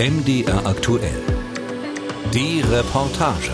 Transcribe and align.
MDR 0.00 0.64
aktuell. 0.64 1.22
Die 2.32 2.62
Reportage. 2.62 3.50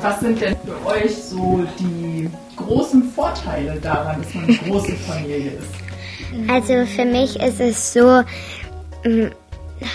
Was 0.00 0.20
sind 0.20 0.40
denn 0.40 0.56
für 0.64 0.86
euch 0.86 1.16
so 1.16 1.66
die 1.80 2.30
großen 2.54 3.10
Vorteile 3.10 3.80
daran, 3.80 4.22
dass 4.22 4.32
man 4.32 4.44
eine 4.44 4.56
große 4.58 4.92
Familie 4.98 5.54
ist? 5.58 6.48
Also 6.48 6.86
für 6.86 7.04
mich 7.04 7.40
ist 7.40 7.58
es 7.58 7.92
so, 7.92 8.22
mh, 9.02 9.30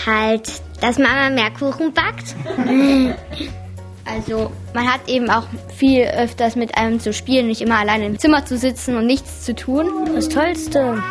halt, 0.04 0.52
dass 0.82 0.98
Mama 0.98 1.30
mehr 1.30 1.50
Kuchen 1.50 1.94
backt. 1.94 2.36
Also 4.08 4.50
man 4.74 4.90
hat 4.90 5.08
eben 5.08 5.28
auch 5.28 5.44
viel 5.74 6.04
öfters 6.04 6.56
mit 6.56 6.76
einem 6.78 6.98
zu 6.98 7.12
spielen, 7.12 7.46
nicht 7.46 7.60
immer 7.60 7.78
alleine 7.78 8.06
im 8.06 8.18
Zimmer 8.18 8.44
zu 8.44 8.56
sitzen 8.56 8.96
und 8.96 9.06
nichts 9.06 9.44
zu 9.44 9.54
tun. 9.54 9.86
Das 10.14 10.28
Tollste, 10.28 11.02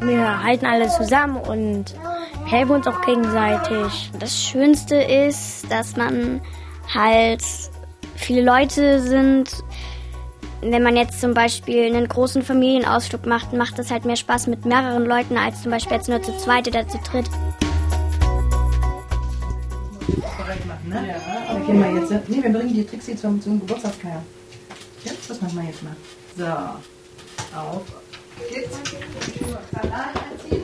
wir 0.00 0.42
halten 0.42 0.66
alle 0.66 0.88
zusammen 0.88 1.36
und 1.36 1.94
helfen 2.46 2.72
uns 2.72 2.86
auch 2.86 3.00
gegenseitig. 3.02 4.12
Das 4.20 4.40
Schönste 4.40 4.96
ist, 4.96 5.70
dass 5.70 5.96
man 5.96 6.40
halt 6.94 7.42
viele 8.14 8.42
Leute 8.42 9.00
sind. 9.00 9.50
Wenn 10.60 10.82
man 10.82 10.96
jetzt 10.96 11.20
zum 11.20 11.34
Beispiel 11.34 11.86
einen 11.86 12.08
großen 12.08 12.42
Familienausflug 12.42 13.26
macht, 13.26 13.52
macht 13.52 13.78
das 13.78 13.90
halt 13.90 14.04
mehr 14.04 14.16
Spaß 14.16 14.46
mit 14.46 14.64
mehreren 14.64 15.04
Leuten 15.04 15.36
als 15.36 15.62
zum 15.62 15.72
Beispiel 15.72 15.96
jetzt 15.96 16.08
nur 16.08 16.22
zu 16.22 16.36
zweit 16.38 16.68
oder 16.68 16.86
zu 16.86 16.98
dritt. 16.98 17.28
Ne? 20.84 21.08
Ja. 21.08 21.35
Gehen 21.66 21.80
wir 21.80 22.00
jetzt. 22.00 22.28
Nee, 22.28 22.42
wir 22.42 22.52
bringen 22.52 22.74
die 22.74 22.84
Trixie 22.84 23.16
zum, 23.16 23.40
zum 23.42 23.58
Geburtstagsfeier. 23.58 24.22
Ja, 25.04 25.12
das 25.26 25.40
machen 25.40 25.58
wir 25.58 25.64
jetzt 25.64 25.82
mal. 25.82 25.96
So. 26.36 26.44
Auf 27.58 27.82
geht's. 28.48 28.76
Sandalen 29.72 30.16
anziehen. 30.30 30.62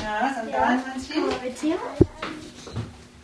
Ja, 0.00 0.34
Sandalen 0.34 0.80
anziehen. 0.94 1.74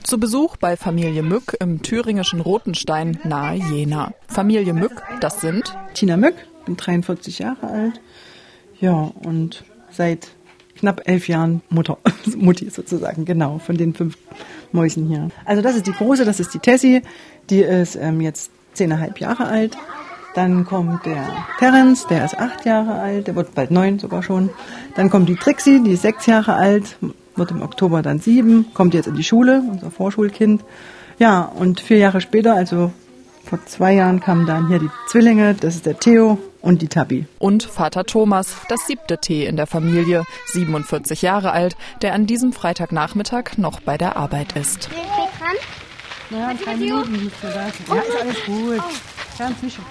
Zu 0.03 0.19
Besuch 0.19 0.57
bei 0.57 0.79
Familie 0.79 1.23
Mück 1.23 1.55
im 1.61 1.83
thüringischen 1.83 2.41
Rotenstein 2.41 3.19
nahe 3.25 3.57
Jena. 3.57 4.15
Familie 4.27 4.73
Mück, 4.73 5.03
das 5.21 5.43
sind 5.43 5.77
Tina 5.93 6.17
Mück, 6.17 6.37
bin 6.65 6.79
43 6.79 7.41
Jahre 7.41 7.67
alt. 7.67 8.01
Ja, 8.81 9.13
und 9.25 9.65
seit 9.91 10.29
knapp 10.79 11.03
elf 11.07 11.29
Jahren 11.29 11.63
Mutter, 11.71 11.99
Mutti 12.37 12.71
sozusagen, 12.71 13.25
genau, 13.25 13.59
von 13.59 13.77
den 13.77 13.95
fünf 13.95 14.17
Mäusen 14.73 15.09
hier. 15.09 15.31
Also 15.45 15.63
das 15.63 15.77
ist 15.77 15.87
die 15.87 15.93
große, 15.93 16.25
das 16.25 16.41
ist 16.41 16.55
die 16.55 16.59
Tessie, 16.59 17.03
die 17.51 17.61
ist 17.61 17.97
ähm, 17.97 18.21
jetzt 18.21 18.51
zehneinhalb 18.75 19.21
Jahre 19.21 19.47
alt. 19.47 19.77
Dann 20.35 20.65
kommt 20.65 21.05
der 21.05 21.27
Terence, 21.59 22.07
der 22.07 22.25
ist 22.25 22.39
acht 22.39 22.65
Jahre 22.65 23.01
alt, 23.01 23.27
der 23.27 23.35
wird 23.35 23.55
bald 23.55 23.71
neun 23.71 23.99
sogar 23.99 24.23
schon. 24.23 24.51
Dann 24.95 25.11
kommt 25.11 25.29
die 25.29 25.37
Trixie, 25.37 25.83
die 25.83 25.93
ist 25.93 26.03
sechs 26.03 26.27
Jahre 26.27 26.55
alt, 26.55 26.97
wird 27.35 27.51
im 27.51 27.63
Oktober 27.63 28.03
dann 28.03 28.21
sieben, 28.21 28.67
kommt 28.75 28.95
jetzt 28.95 29.09
in 29.09 29.15
die 29.15 29.25
Schule, 29.25 29.63
unser 29.69 29.91
Vorschulkind. 29.91 30.63
Ja, 31.19 31.41
und 31.43 31.81
vier 31.81 31.99
Jahre 31.99 32.21
später, 32.21 32.55
also 32.55 32.93
vor 33.45 33.59
zwei 33.67 33.95
Jahren, 33.95 34.21
kamen 34.21 34.47
dann 34.47 34.69
hier 34.69 34.79
die 34.79 34.91
Zwillinge, 35.09 35.55
das 35.55 35.77
ist 35.77 35.87
der 35.87 35.99
Theo 35.99 36.39
und 36.61 36.83
die 36.83 36.89
Tabi. 36.89 37.27
Und 37.39 37.63
Vater 37.63 38.05
Thomas, 38.05 38.57
das 38.69 38.87
siebte 38.87 39.19
T 39.19 39.47
in 39.47 39.57
der 39.57 39.67
Familie, 39.67 40.25
47 40.47 41.23
Jahre 41.23 41.53
alt, 41.53 41.77
der 42.03 42.15
an 42.15 42.27
diesem 42.27 42.53
Freitagnachmittag 42.53 43.57
noch 43.57 43.81
bei 43.81 43.97
der 43.99 44.17
Arbeit 44.17 44.57
ist. 44.57 44.89
Ja. 46.31 46.55
Ja, 47.89 48.03
ist 48.03 48.21
alles 48.21 48.45
gut. 48.45 48.83
Ganz 49.39 49.61
sicher. 49.61 49.83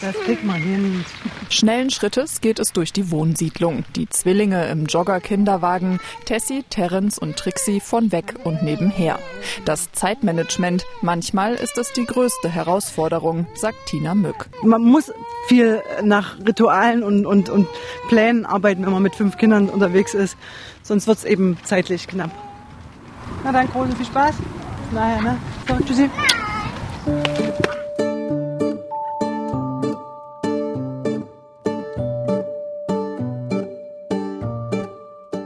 Das 0.00 0.14
kriegt 0.14 0.44
man 0.44 0.56
hin. 0.56 1.04
Schnellen 1.50 1.90
Schrittes 1.90 2.40
geht 2.40 2.58
es 2.58 2.72
durch 2.72 2.92
die 2.92 3.10
Wohnsiedlung. 3.10 3.84
Die 3.96 4.08
Zwillinge 4.08 4.68
im 4.68 4.86
Jogger-Kinderwagen, 4.86 5.98
Tessie, 6.24 6.62
Terence 6.70 7.18
und 7.18 7.36
Trixie 7.36 7.80
von 7.80 8.12
weg 8.12 8.34
und 8.44 8.62
nebenher. 8.62 9.18
Das 9.64 9.90
Zeitmanagement, 9.92 10.84
manchmal 11.02 11.54
ist 11.54 11.78
es 11.78 11.92
die 11.92 12.04
größte 12.04 12.48
Herausforderung, 12.48 13.46
sagt 13.54 13.86
Tina 13.86 14.14
Mück. 14.14 14.48
Man 14.62 14.82
muss 14.82 15.12
viel 15.46 15.82
nach 16.02 16.38
Ritualen 16.38 17.02
und, 17.02 17.26
und, 17.26 17.48
und 17.48 17.66
Plänen 18.08 18.46
arbeiten, 18.46 18.84
wenn 18.84 18.92
man 18.92 19.02
mit 19.02 19.16
fünf 19.16 19.36
Kindern 19.36 19.68
unterwegs 19.68 20.14
ist. 20.14 20.36
Sonst 20.82 21.06
wird 21.08 21.18
es 21.18 21.24
eben 21.24 21.58
zeitlich 21.64 22.06
knapp. 22.06 22.30
Na 23.42 23.52
dann, 23.52 23.70
Krone, 23.70 23.94
viel 23.96 24.06
Spaß. 24.06 24.36
Nachher, 24.92 25.22
ne? 25.22 25.38
So, 25.66 25.76
tschüssi. 25.84 26.10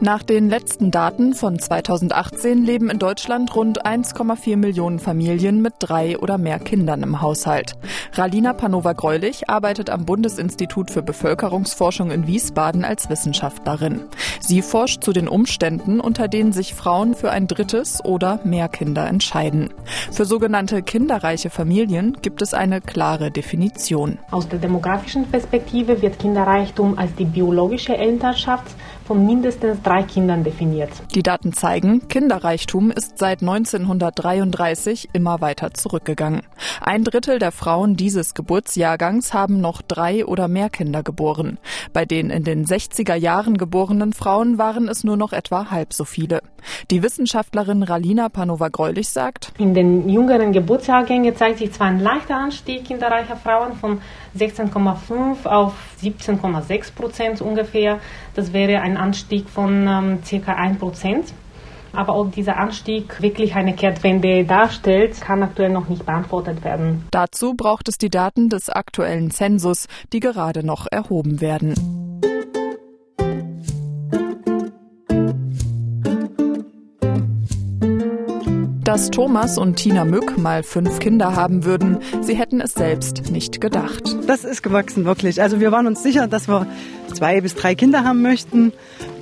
Nach 0.02 0.24
den 0.24 0.48
letzten 0.48 0.90
Daten 0.90 1.32
von 1.32 1.60
2018 1.60 2.64
leben 2.64 2.90
in 2.90 2.98
Deutschland 2.98 3.54
rund 3.54 3.86
1,4 3.86 4.56
Millionen 4.56 4.98
Familien 4.98 5.62
mit 5.62 5.74
drei 5.78 6.18
oder 6.18 6.38
mehr 6.38 6.58
Kindern 6.58 7.04
im 7.04 7.20
Haushalt. 7.20 7.74
Ralina 8.14 8.52
Panova-Greulich 8.52 9.48
arbeitet 9.48 9.90
am 9.90 10.04
Bundesinstitut 10.04 10.90
für 10.90 11.02
Bevölkerungsforschung 11.02 12.10
in 12.10 12.26
Wiesbaden 12.26 12.84
als 12.84 13.10
Wissenschaftlerin. 13.10 14.00
Sie 14.40 14.60
forscht 14.60 15.04
zu 15.04 15.12
den 15.12 15.28
Umständen, 15.28 16.00
unter 16.00 16.26
denen 16.26 16.50
sich 16.50 16.74
Frauen 16.74 17.14
für 17.14 17.30
ein 17.30 17.46
drittes 17.46 18.04
oder 18.04 18.40
mehr 18.42 18.68
Kinder 18.68 19.06
entscheiden. 19.06 19.72
Für 20.10 20.24
sogenannte 20.24 20.82
kinderreiche 20.82 21.48
Familien 21.48 22.16
gibt 22.22 22.42
es 22.42 22.54
eine 22.54 22.80
klare 22.80 23.30
Definition. 23.30 24.18
Aus 24.32 24.48
der 24.48 24.58
demografischen 24.58 25.30
Perspektive 25.30 26.02
wird 26.02 26.18
Kinderreichtum 26.18 26.98
als 26.98 27.14
die 27.14 27.24
biologische 27.24 27.96
Elternschaft 27.96 28.74
von 29.06 29.24
mindestens 29.24 29.82
drei 29.82 30.02
Kindern 30.02 30.44
definiert. 30.44 30.90
Die 31.14 31.22
Daten 31.22 31.52
zeigen, 31.52 32.08
Kinderreichtum 32.08 32.90
ist 32.90 33.18
seit 33.18 33.40
1933 33.40 35.10
immer 35.12 35.40
weiter 35.40 35.74
zurückgegangen. 35.74 36.42
Ein 36.80 37.04
Drittel 37.04 37.38
der 37.38 37.52
Frauen 37.52 37.96
dieses 37.96 38.34
Geburtsjahrgangs 38.34 39.34
haben 39.34 39.60
noch 39.60 39.82
drei 39.82 40.24
oder 40.24 40.48
mehr 40.48 40.70
Kinder 40.70 41.02
geboren. 41.02 41.58
Bei 41.92 42.04
den 42.04 42.30
in 42.30 42.44
den 42.44 42.64
60er 42.64 43.14
Jahren 43.14 43.58
geborenen 43.58 44.12
Frauen 44.12 44.58
waren 44.58 44.88
es 44.88 45.04
nur 45.04 45.16
noch 45.16 45.32
etwa 45.32 45.70
halb 45.70 45.92
so 45.92 46.04
viele. 46.04 46.42
Die 46.90 47.02
Wissenschaftlerin 47.02 47.82
Ralina 47.82 48.28
Panova-Greulich 48.28 49.08
sagt, 49.08 49.52
In 49.58 49.74
den 49.74 50.08
jüngeren 50.08 50.52
Geburtsjahrgängen 50.52 51.34
zeigt 51.36 51.58
sich 51.58 51.72
zwar 51.72 51.88
ein 51.88 52.00
leichter 52.00 52.36
Anstieg 52.36 52.84
kinderreicher 52.84 53.36
Frauen 53.36 53.74
von 53.74 54.00
16,5 54.38 55.46
auf 55.46 55.74
17,6 56.02 56.94
Prozent 56.94 57.40
ungefähr. 57.40 57.98
Das 58.34 58.52
wäre 58.52 58.80
ein 58.80 58.91
Anstieg 58.96 59.48
von 59.48 59.86
ähm, 59.86 60.18
circa 60.24 60.54
1 60.54 60.78
Prozent. 60.78 61.32
Aber 61.94 62.16
ob 62.16 62.32
dieser 62.32 62.56
Anstieg 62.56 63.20
wirklich 63.20 63.54
eine 63.54 63.74
Kehrtwende 63.74 64.44
darstellt, 64.44 65.20
kann 65.20 65.42
aktuell 65.42 65.70
noch 65.70 65.88
nicht 65.88 66.06
beantwortet 66.06 66.64
werden. 66.64 67.04
Dazu 67.10 67.54
braucht 67.54 67.88
es 67.88 67.98
die 67.98 68.08
Daten 68.08 68.48
des 68.48 68.70
aktuellen 68.70 69.30
Zensus, 69.30 69.88
die 70.12 70.20
gerade 70.20 70.64
noch 70.64 70.86
erhoben 70.90 71.42
werden. 71.42 72.01
Dass 78.92 79.10
Thomas 79.10 79.56
und 79.56 79.76
Tina 79.76 80.04
Mück 80.04 80.36
mal 80.36 80.62
fünf 80.62 80.98
Kinder 80.98 81.34
haben 81.34 81.64
würden, 81.64 81.96
sie 82.20 82.34
hätten 82.34 82.60
es 82.60 82.74
selbst 82.74 83.30
nicht 83.30 83.58
gedacht. 83.58 84.02
Das 84.26 84.44
ist 84.44 84.62
gewachsen, 84.62 85.06
wirklich. 85.06 85.40
Also 85.40 85.60
wir 85.60 85.72
waren 85.72 85.86
uns 85.86 86.02
sicher, 86.02 86.26
dass 86.26 86.46
wir 86.46 86.66
zwei 87.14 87.40
bis 87.40 87.54
drei 87.54 87.74
Kinder 87.74 88.04
haben 88.04 88.20
möchten. 88.20 88.74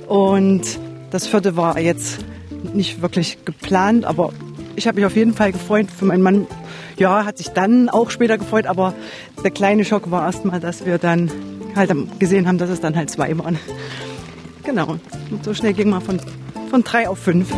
Und 0.09 0.77
das 1.09 1.25
vierte 1.25 1.55
war 1.55 1.79
jetzt 1.79 2.17
nicht 2.73 3.01
wirklich 3.01 3.45
geplant, 3.45 4.03
aber 4.03 4.33
ich 4.75 4.87
habe 4.87 4.95
mich 4.97 5.05
auf 5.05 5.15
jeden 5.15 5.33
Fall 5.33 5.53
gefreut. 5.53 5.87
Für 5.89 6.03
meinen 6.03 6.21
Mann, 6.21 6.47
ja, 6.97 7.23
hat 7.23 7.37
sich 7.37 7.47
dann 7.51 7.87
auch 7.87 8.09
später 8.09 8.37
gefreut, 8.37 8.65
aber 8.65 8.93
der 9.41 9.51
kleine 9.51 9.85
Schock 9.85 10.11
war 10.11 10.25
erstmal, 10.25 10.59
dass 10.59 10.85
wir 10.85 10.97
dann 10.97 11.31
halt 11.77 11.93
gesehen 12.19 12.45
haben, 12.45 12.57
dass 12.57 12.69
es 12.69 12.81
dann 12.81 12.97
halt 12.97 13.09
zwei 13.09 13.37
waren. 13.37 13.57
Genau. 14.63 14.97
Und 15.29 15.45
so 15.45 15.53
schnell 15.53 15.71
ging 15.71 15.89
man 15.89 16.01
von, 16.01 16.19
von 16.69 16.83
drei 16.83 17.07
auf 17.07 17.19
fünf. 17.19 17.53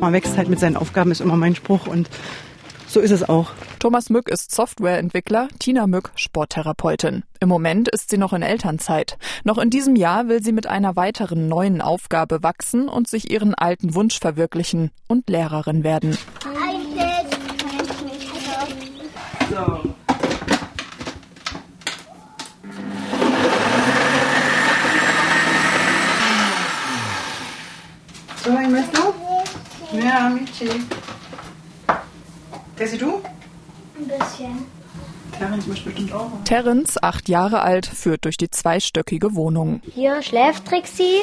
Man 0.00 0.12
wächst 0.12 0.36
halt 0.36 0.48
mit 0.48 0.60
seinen 0.60 0.76
Aufgaben, 0.76 1.10
ist 1.10 1.20
immer 1.20 1.36
mein 1.36 1.54
Spruch 1.54 1.86
und 1.86 2.08
so 2.86 3.00
ist 3.00 3.10
es 3.10 3.28
auch. 3.28 3.50
Thomas 3.78 4.10
Mück 4.10 4.28
ist 4.28 4.54
Softwareentwickler, 4.54 5.48
Tina 5.58 5.86
Mück 5.86 6.12
Sporttherapeutin. 6.14 7.24
Im 7.40 7.48
Moment 7.48 7.88
ist 7.88 8.10
sie 8.10 8.18
noch 8.18 8.32
in 8.32 8.42
Elternzeit. 8.42 9.18
Noch 9.44 9.58
in 9.58 9.70
diesem 9.70 9.96
Jahr 9.96 10.28
will 10.28 10.42
sie 10.42 10.52
mit 10.52 10.66
einer 10.66 10.96
weiteren 10.96 11.48
neuen 11.48 11.80
Aufgabe 11.80 12.42
wachsen 12.42 12.88
und 12.88 13.08
sich 13.08 13.30
ihren 13.30 13.54
alten 13.54 13.94
Wunsch 13.94 14.18
verwirklichen 14.18 14.90
und 15.08 15.28
Lehrerin 15.28 15.82
werden. 15.82 16.16
So. 19.50 19.94
So, 28.44 28.52
Messer? 28.52 29.15
Ja, 30.02 30.28
Michi. 30.28 30.68
Tessie, 32.76 32.98
du? 32.98 33.22
Ein 33.98 34.08
bisschen. 34.08 34.66
Terence 35.38 35.66
möchte 35.66 35.90
bestimmt 35.90 36.12
auch. 36.12 36.30
Terence, 36.44 37.02
acht 37.02 37.28
Jahre 37.28 37.60
alt, 37.60 37.86
führt 37.86 38.24
durch 38.24 38.36
die 38.36 38.50
zweistöckige 38.50 39.34
Wohnung. 39.34 39.80
Hier 39.94 40.22
schläft 40.22 40.66
Trixie. 40.66 41.20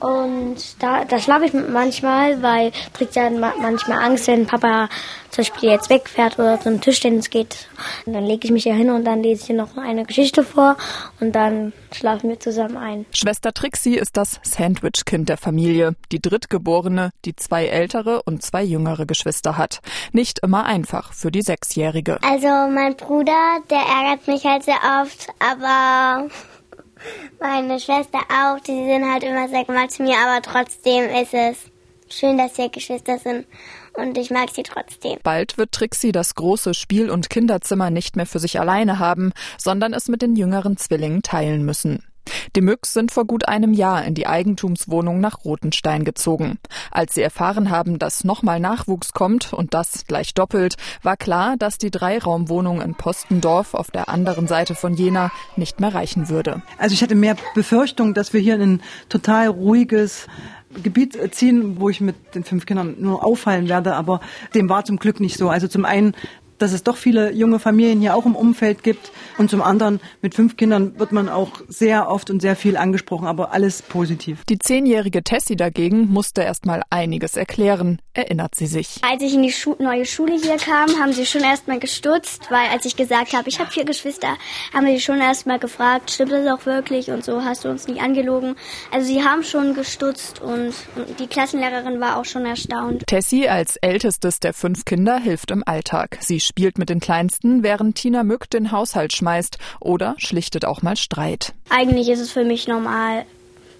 Und 0.00 0.56
da, 0.78 1.04
da 1.04 1.18
schlafe 1.18 1.44
ich 1.44 1.52
manchmal, 1.52 2.42
weil 2.42 2.72
Trixie 2.94 3.20
hat 3.20 3.32
manchmal 3.60 4.02
Angst, 4.02 4.26
wenn 4.28 4.46
Papa 4.46 4.88
zum 5.30 5.44
Beispiel 5.44 5.70
jetzt 5.70 5.90
wegfährt 5.90 6.38
oder 6.38 6.60
zum 6.60 6.80
Tischtennis 6.80 7.30
geht. 7.30 7.68
Und 8.06 8.14
dann 8.14 8.24
lege 8.24 8.46
ich 8.46 8.50
mich 8.50 8.64
hier 8.64 8.74
hin 8.74 8.90
und 8.90 9.04
dann 9.04 9.22
lese 9.22 9.42
ich 9.42 9.46
hier 9.48 9.56
noch 9.56 9.76
eine 9.76 10.04
Geschichte 10.04 10.42
vor 10.42 10.76
und 11.20 11.32
dann 11.32 11.72
schlafen 11.92 12.30
wir 12.30 12.40
zusammen 12.40 12.76
ein. 12.76 13.06
Schwester 13.12 13.52
Trixie 13.52 13.96
ist 13.96 14.16
das 14.16 14.40
Sandwich-Kind 14.42 15.28
der 15.28 15.36
Familie, 15.36 15.94
die 16.12 16.20
Drittgeborene, 16.20 17.10
die 17.24 17.36
zwei 17.36 17.66
ältere 17.66 18.22
und 18.22 18.42
zwei 18.42 18.62
jüngere 18.62 19.06
Geschwister 19.06 19.56
hat. 19.56 19.80
Nicht 20.12 20.40
immer 20.42 20.64
einfach 20.64 21.12
für 21.12 21.30
die 21.30 21.42
Sechsjährige. 21.42 22.18
Also 22.22 22.48
mein 22.48 22.96
Bruder, 22.96 23.58
der 23.70 23.78
ärgert 23.78 24.26
mich 24.26 24.44
halt 24.44 24.64
sehr 24.64 24.80
oft, 25.02 25.28
aber 25.38 26.28
meine 27.40 27.80
Schwester 27.80 28.18
auch, 28.28 28.60
die 28.60 28.84
sind 28.84 29.10
halt 29.10 29.22
immer 29.22 29.48
sehr 29.48 29.64
gemein 29.64 29.88
zu 29.88 30.02
mir, 30.02 30.16
aber 30.18 30.42
trotzdem 30.42 31.08
ist 31.10 31.34
es 31.34 31.56
schön, 32.08 32.38
dass 32.38 32.58
wir 32.58 32.68
Geschwister 32.68 33.18
sind 33.18 33.46
und 33.94 34.18
ich 34.18 34.30
mag 34.30 34.50
sie 34.50 34.62
trotzdem. 34.62 35.18
Bald 35.22 35.58
wird 35.58 35.72
Trixie 35.72 36.12
das 36.12 36.34
große 36.34 36.74
Spiel- 36.74 37.10
und 37.10 37.30
Kinderzimmer 37.30 37.90
nicht 37.90 38.16
mehr 38.16 38.26
für 38.26 38.38
sich 38.38 38.60
alleine 38.60 38.98
haben, 38.98 39.32
sondern 39.58 39.94
es 39.94 40.08
mit 40.08 40.22
den 40.22 40.36
jüngeren 40.36 40.76
Zwillingen 40.76 41.22
teilen 41.22 41.64
müssen. 41.64 42.04
Die 42.56 42.60
Mücks 42.60 42.92
sind 42.92 43.12
vor 43.12 43.24
gut 43.24 43.48
einem 43.48 43.72
Jahr 43.72 44.04
in 44.04 44.14
die 44.14 44.26
Eigentumswohnung 44.26 45.20
nach 45.20 45.44
Rotenstein 45.44 46.04
gezogen. 46.04 46.58
Als 46.90 47.14
sie 47.14 47.22
erfahren 47.22 47.70
haben, 47.70 47.98
dass 47.98 48.24
nochmal 48.24 48.60
Nachwuchs 48.60 49.12
kommt 49.12 49.52
und 49.52 49.74
das 49.74 50.06
gleich 50.06 50.34
doppelt, 50.34 50.76
war 51.02 51.16
klar, 51.16 51.56
dass 51.56 51.78
die 51.78 51.90
Dreiraumwohnung 51.90 52.80
in 52.80 52.94
Postendorf 52.94 53.74
auf 53.74 53.90
der 53.90 54.08
anderen 54.08 54.46
Seite 54.46 54.74
von 54.74 54.94
Jena 54.94 55.30
nicht 55.56 55.80
mehr 55.80 55.94
reichen 55.94 56.28
würde. 56.28 56.62
Also 56.78 56.94
ich 56.94 57.02
hatte 57.02 57.14
mehr 57.14 57.36
Befürchtung, 57.54 58.14
dass 58.14 58.32
wir 58.32 58.40
hier 58.40 58.54
in 58.56 58.60
ein 58.60 58.82
total 59.08 59.48
ruhiges 59.48 60.26
Gebiet 60.82 61.18
ziehen, 61.34 61.80
wo 61.80 61.88
ich 61.88 62.00
mit 62.00 62.34
den 62.34 62.44
fünf 62.44 62.64
Kindern 62.64 62.94
nur 63.00 63.24
auffallen 63.24 63.68
werde, 63.68 63.96
aber 63.96 64.20
dem 64.54 64.68
war 64.68 64.84
zum 64.84 64.98
Glück 64.98 65.18
nicht 65.18 65.36
so. 65.36 65.50
Also 65.50 65.66
zum 65.66 65.84
einen 65.84 66.14
dass 66.60 66.72
es 66.72 66.82
doch 66.82 66.96
viele 66.96 67.32
junge 67.32 67.58
Familien 67.58 68.00
hier 68.00 68.14
auch 68.14 68.26
im 68.26 68.36
Umfeld 68.36 68.82
gibt. 68.82 69.10
Und 69.38 69.50
zum 69.50 69.62
anderen, 69.62 70.00
mit 70.22 70.34
fünf 70.34 70.56
Kindern 70.56 70.98
wird 70.98 71.12
man 71.12 71.28
auch 71.28 71.62
sehr 71.68 72.08
oft 72.10 72.30
und 72.30 72.40
sehr 72.40 72.56
viel 72.56 72.76
angesprochen, 72.76 73.26
aber 73.26 73.52
alles 73.52 73.82
positiv. 73.82 74.44
Die 74.44 74.58
zehnjährige 74.58 75.22
Tessie 75.22 75.56
dagegen 75.56 76.08
musste 76.08 76.42
erst 76.42 76.66
mal 76.66 76.82
einiges 76.90 77.36
erklären, 77.36 78.00
erinnert 78.12 78.54
sie 78.54 78.66
sich. 78.66 78.98
Als 79.02 79.22
ich 79.22 79.34
in 79.34 79.42
die 79.42 79.52
Schu 79.52 79.74
neue 79.78 80.04
Schule 80.04 80.38
hier 80.40 80.56
kam, 80.56 80.90
haben 81.00 81.12
sie 81.12 81.26
schon 81.26 81.42
erst 81.42 81.68
mal 81.68 81.78
gestutzt, 81.78 82.50
weil 82.50 82.68
als 82.70 82.84
ich 82.84 82.96
gesagt 82.96 83.32
habe, 83.32 83.48
ich 83.48 83.58
habe 83.58 83.70
vier 83.70 83.84
Geschwister, 83.84 84.36
haben 84.74 84.86
sie 84.86 85.00
schon 85.00 85.20
erst 85.20 85.46
mal 85.46 85.58
gefragt, 85.58 86.10
stimmt 86.10 86.32
das 86.32 86.46
auch 86.46 86.66
wirklich 86.66 87.10
und 87.10 87.24
so, 87.24 87.42
hast 87.42 87.64
du 87.64 87.68
uns 87.68 87.86
nicht 87.86 88.02
angelogen? 88.02 88.56
Also 88.90 89.06
sie 89.06 89.22
haben 89.22 89.42
schon 89.42 89.74
gestutzt 89.74 90.40
und, 90.40 90.74
und 90.96 91.18
die 91.18 91.26
Klassenlehrerin 91.26 92.00
war 92.00 92.18
auch 92.18 92.24
schon 92.24 92.44
erstaunt. 92.44 93.06
Tessie 93.06 93.48
als 93.48 93.76
ältestes 93.76 94.40
der 94.40 94.52
fünf 94.52 94.84
Kinder 94.84 95.18
hilft 95.18 95.50
im 95.50 95.62
Alltag. 95.66 96.18
Sie 96.20 96.40
spielt 96.50 96.78
mit 96.78 96.88
den 96.88 96.98
Kleinsten, 96.98 97.62
während 97.62 97.94
Tina 97.94 98.24
Mück 98.24 98.50
den 98.50 98.72
Haushalt 98.72 99.12
schmeißt 99.12 99.58
oder 99.78 100.16
schlichtet 100.18 100.64
auch 100.64 100.82
mal 100.82 100.96
Streit. 100.96 101.54
Eigentlich 101.68 102.08
ist 102.08 102.18
es 102.18 102.32
für 102.32 102.44
mich 102.44 102.66
normal, 102.66 103.24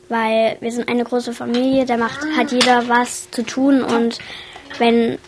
weil 0.08 0.56
wir 0.60 0.70
sind 0.70 0.88
eine 0.88 1.02
große 1.02 1.32
Familie, 1.32 1.84
da 1.84 1.96
macht, 1.96 2.20
hat 2.36 2.52
jeder 2.52 2.88
was 2.88 3.28
zu 3.32 3.42
tun 3.42 3.82
und 3.82 4.18
wenn 4.78 5.18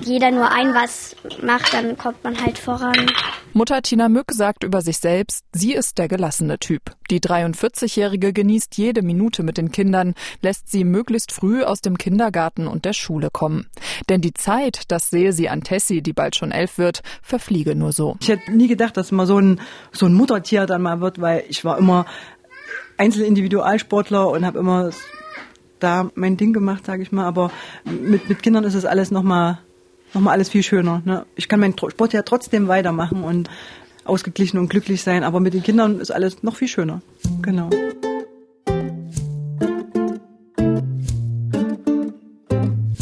jeder 0.00 0.30
nur 0.30 0.50
ein 0.50 0.74
was 0.74 1.16
macht, 1.42 1.72
dann 1.72 1.96
kommt 1.96 2.22
man 2.24 2.40
halt 2.40 2.58
voran. 2.58 3.10
Mutter 3.52 3.82
Tina 3.82 4.08
Mück 4.08 4.32
sagt 4.32 4.64
über 4.64 4.80
sich 4.80 4.98
selbst, 4.98 5.44
sie 5.52 5.74
ist 5.74 5.98
der 5.98 6.08
gelassene 6.08 6.58
Typ. 6.58 6.82
Die 7.10 7.20
43-Jährige 7.20 8.32
genießt 8.32 8.76
jede 8.78 9.02
Minute 9.02 9.42
mit 9.42 9.58
den 9.58 9.70
Kindern, 9.70 10.14
lässt 10.40 10.70
sie 10.70 10.84
möglichst 10.84 11.32
früh 11.32 11.62
aus 11.62 11.80
dem 11.80 11.98
Kindergarten 11.98 12.66
und 12.66 12.84
der 12.84 12.94
Schule 12.94 13.28
kommen. 13.30 13.68
Denn 14.08 14.20
die 14.20 14.32
Zeit, 14.34 14.84
das 14.88 15.10
sehe 15.10 15.32
sie 15.32 15.48
an 15.48 15.62
Tessie, 15.62 16.02
die 16.02 16.12
bald 16.12 16.36
schon 16.36 16.50
elf 16.50 16.78
wird, 16.78 17.02
verfliege 17.22 17.74
nur 17.74 17.92
so. 17.92 18.16
Ich 18.20 18.28
hätte 18.28 18.50
nie 18.50 18.68
gedacht, 18.68 18.96
dass 18.96 19.12
man 19.12 19.26
so 19.26 19.38
ein, 19.38 19.60
so 19.92 20.06
ein 20.06 20.14
Muttertier 20.14 20.66
dann 20.66 20.82
mal 20.82 21.00
wird, 21.00 21.20
weil 21.20 21.44
ich 21.48 21.64
war 21.64 21.78
immer 21.78 22.06
Einzelindividualsportler 22.96 24.30
und 24.30 24.46
habe 24.46 24.58
immer 24.58 24.90
da 25.82 26.10
mein 26.14 26.36
Ding 26.36 26.52
gemacht, 26.52 26.86
sage 26.86 27.02
ich 27.02 27.12
mal. 27.12 27.26
Aber 27.26 27.50
mit, 27.84 28.28
mit 28.28 28.42
Kindern 28.42 28.64
ist 28.64 28.74
es 28.74 28.84
alles 28.84 29.10
nochmal 29.10 29.58
noch 30.14 30.20
mal 30.20 30.32
alles 30.32 30.48
viel 30.50 30.62
schöner. 30.62 31.02
Ne? 31.04 31.24
Ich 31.36 31.48
kann 31.48 31.60
meinen 31.60 31.76
Sport 31.78 32.12
ja 32.12 32.22
trotzdem 32.22 32.68
weitermachen 32.68 33.24
und 33.24 33.48
ausgeglichen 34.04 34.58
und 34.58 34.68
glücklich 34.68 35.02
sein, 35.02 35.24
aber 35.24 35.40
mit 35.40 35.54
den 35.54 35.62
Kindern 35.62 36.00
ist 36.00 36.10
alles 36.10 36.42
noch 36.42 36.56
viel 36.56 36.68
schöner. 36.68 37.02
Genau. 37.40 37.70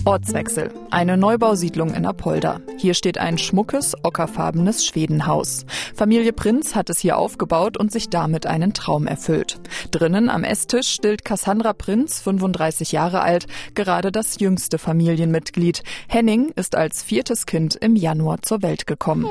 Ortswechsel. 0.05 0.71
Eine 0.91 1.17
Neubausiedlung 1.17 1.95
in 1.95 2.07
Apolda. 2.07 2.61
Hier 2.79 2.95
steht 2.95 3.19
ein 3.19 3.39
schmuckes, 3.39 3.95
ockerfarbenes 4.03 4.87
Schwedenhaus. 4.87 5.67
Familie 5.95 6.33
Prinz 6.33 6.75
hat 6.75 6.91
es 6.91 6.99
hier 6.99 7.19
aufgebaut 7.19 7.77
und 7.77 7.93
sich 7.93 8.09
damit 8.09 8.47
einen 8.47 8.73
Traum 8.73 9.07
erfüllt. 9.07 9.61
Drinnen 9.91 10.31
am 10.31 10.43
Esstisch 10.43 10.89
stillt 10.89 11.25
Cassandra 11.25 11.73
Prinz, 11.73 12.21
35 12.21 12.93
Jahre 12.93 13.21
alt, 13.21 13.47
gerade 13.75 14.11
das 14.11 14.41
jüngste 14.41 14.79
Familienmitglied. 14.79 15.83
Henning 16.09 16.51
ist 16.57 16.75
als 16.75 17.03
viertes 17.03 17.47
Kind 17.47 17.77
im 17.77 17.95
Januar 17.95 18.43
zur 18.43 18.63
Welt 18.63 18.87
gekommen. 18.87 19.27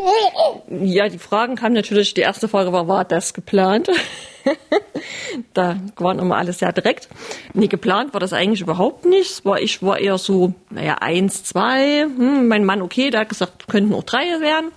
Ja, 0.70 1.10
die 1.10 1.18
Fragen 1.18 1.56
kamen 1.56 1.74
natürlich, 1.74 2.14
die 2.14 2.22
erste 2.22 2.48
Frage 2.48 2.72
war, 2.72 2.88
war 2.88 3.06
das 3.06 3.34
geplant? 3.34 3.90
da 5.54 5.78
waren 5.98 6.20
immer 6.20 6.38
alles 6.38 6.60
sehr 6.60 6.72
direkt. 6.72 7.10
Nee, 7.54 7.68
geplant 7.68 8.14
war 8.14 8.20
das 8.20 8.34
eigentlich 8.34 8.62
überhaupt 8.62 9.06
nicht. 9.06 9.46
War, 9.46 9.60
ich 9.60 9.82
war 9.82 10.00
eher 10.00 10.18
so, 10.18 10.54
naja, 10.70 10.96
eins, 11.00 11.44
zwei. 11.44 12.04
Hm, 12.04 12.48
mein 12.48 12.66
Mann, 12.66 12.82
okay, 12.82 13.10
der 13.10 13.22
hat 13.22 13.30
gesagt, 13.30 13.68
könnten 13.68 13.94
auch 13.94 14.04
drei 14.04 14.40
werden. 14.42 14.72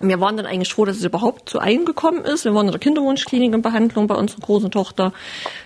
Wir 0.00 0.18
waren 0.18 0.36
dann 0.36 0.46
eigentlich 0.46 0.72
froh, 0.72 0.86
dass 0.86 0.96
es 0.96 1.04
überhaupt 1.04 1.48
zu 1.48 1.58
einem 1.58 1.84
gekommen 1.84 2.24
ist. 2.24 2.44
Wir 2.44 2.54
waren 2.54 2.66
in 2.66 2.72
der 2.72 2.80
Kinderwunschklinik 2.80 3.52
in 3.52 3.62
Behandlung 3.62 4.06
bei 4.06 4.14
unserer 4.14 4.40
großen 4.40 4.70
Tochter. 4.70 5.12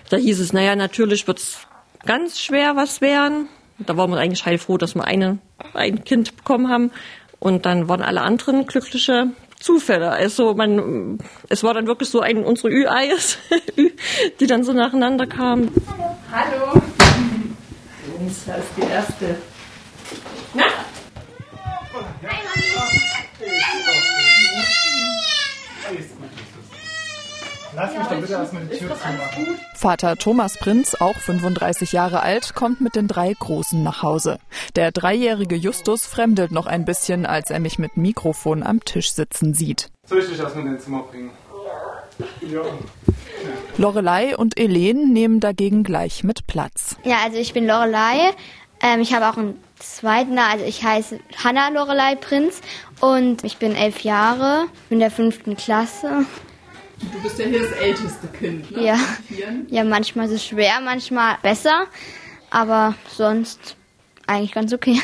Da 0.09 0.17
hieß 0.17 0.41
es, 0.41 0.51
naja, 0.51 0.75
natürlich 0.75 1.25
wird's 1.27 1.59
ganz 2.05 2.39
schwer 2.39 2.75
was 2.75 2.99
werden. 2.99 3.47
Da 3.79 3.95
waren 3.95 4.11
wir 4.11 4.17
eigentlich 4.17 4.45
heilfroh, 4.45 4.77
dass 4.77 4.95
wir 4.95 5.05
eine, 5.05 5.39
ein 5.73 6.03
Kind 6.03 6.35
bekommen 6.35 6.69
haben. 6.69 6.91
Und 7.39 7.65
dann 7.65 7.87
waren 7.87 8.01
alle 8.01 8.21
anderen 8.21 8.65
glückliche 8.65 9.27
Zufälle. 9.65 10.11
Also 10.11 10.53
man, 10.53 11.17
es 11.49 11.63
war 11.63 11.73
dann 11.73 11.87
wirklich 11.87 12.09
so 12.09 12.19
ein 12.19 12.43
unsere 12.43 12.69
Ü-Eis, 12.69 13.39
die 14.39 14.45
dann 14.45 14.63
so 14.63 14.73
nacheinander 14.73 15.25
kamen. 15.25 15.71
Hallo. 15.87 16.17
Hallo. 16.31 16.81
Jungs, 18.19 18.45
das 18.45 18.59
ist 18.59 18.67
die 18.77 18.81
erste. 18.81 19.54
Lass 27.75 27.97
mich 27.97 28.07
doch 28.07 28.19
bitte 28.21 28.33
erstmal 28.33 28.65
die 28.65 28.77
Tür 28.77 28.95
zumachen. 28.95 29.59
Vater 29.75 30.15
Thomas 30.15 30.57
Prinz, 30.57 30.95
auch 30.95 31.17
35 31.17 31.91
Jahre 31.91 32.21
alt, 32.21 32.55
kommt 32.55 32.79
mit 32.79 32.95
den 32.95 33.07
drei 33.07 33.33
Großen 33.33 33.83
nach 33.83 34.01
Hause. 34.01 34.39
Der 34.75 34.91
dreijährige 34.91 35.55
Justus 35.55 36.05
fremdelt 36.05 36.51
noch 36.51 36.67
ein 36.67 36.85
bisschen, 36.85 37.25
als 37.25 37.49
er 37.49 37.59
mich 37.59 37.77
mit 37.77 37.97
Mikrofon 37.97 38.63
am 38.63 38.83
Tisch 38.85 39.11
sitzen 39.11 39.53
sieht. 39.53 39.89
Soll 40.05 40.19
ich 40.19 40.29
dich 40.29 40.39
erstmal 40.39 40.65
in 40.65 40.71
dein 40.71 40.79
Zimmer 40.79 41.03
bringen? 41.03 41.31
Ja. 42.41 42.61
Lorelei 43.77 44.37
und 44.37 44.57
Elen 44.57 45.11
nehmen 45.11 45.41
dagegen 45.41 45.83
gleich 45.83 46.23
mit 46.23 46.47
Platz. 46.47 46.95
Ja, 47.03 47.17
also 47.25 47.37
ich 47.37 47.51
bin 47.51 47.67
Lorelei. 47.67 48.31
Ähm, 48.81 49.01
ich 49.01 49.13
habe 49.13 49.27
auch 49.27 49.37
einen 49.37 49.61
zweiten, 49.79 50.39
also 50.39 50.63
ich 50.63 50.83
heiße 50.83 51.19
Hanna 51.43 51.69
Lorelei 51.69 52.15
Prinz 52.15 52.61
und 53.01 53.43
ich 53.43 53.57
bin 53.57 53.75
elf 53.75 54.01
Jahre, 54.01 54.67
bin 54.89 54.97
in 54.97 54.99
der 55.01 55.11
fünften 55.11 55.57
Klasse. 55.57 56.25
Du 57.13 57.21
bist 57.21 57.39
ja 57.39 57.45
hier 57.45 57.61
das 57.61 57.71
älteste 57.71 58.27
Kind, 58.27 58.71
ne? 58.71 58.83
Ja. 58.83 58.99
Ja, 59.69 59.83
manchmal 59.83 60.27
ist 60.27 60.33
es 60.33 60.45
schwer, 60.45 60.79
manchmal 60.83 61.37
besser, 61.41 61.87
aber 62.49 62.95
sonst 63.09 63.75
eigentlich 64.27 64.53
ganz 64.53 64.73
okay. 64.73 64.99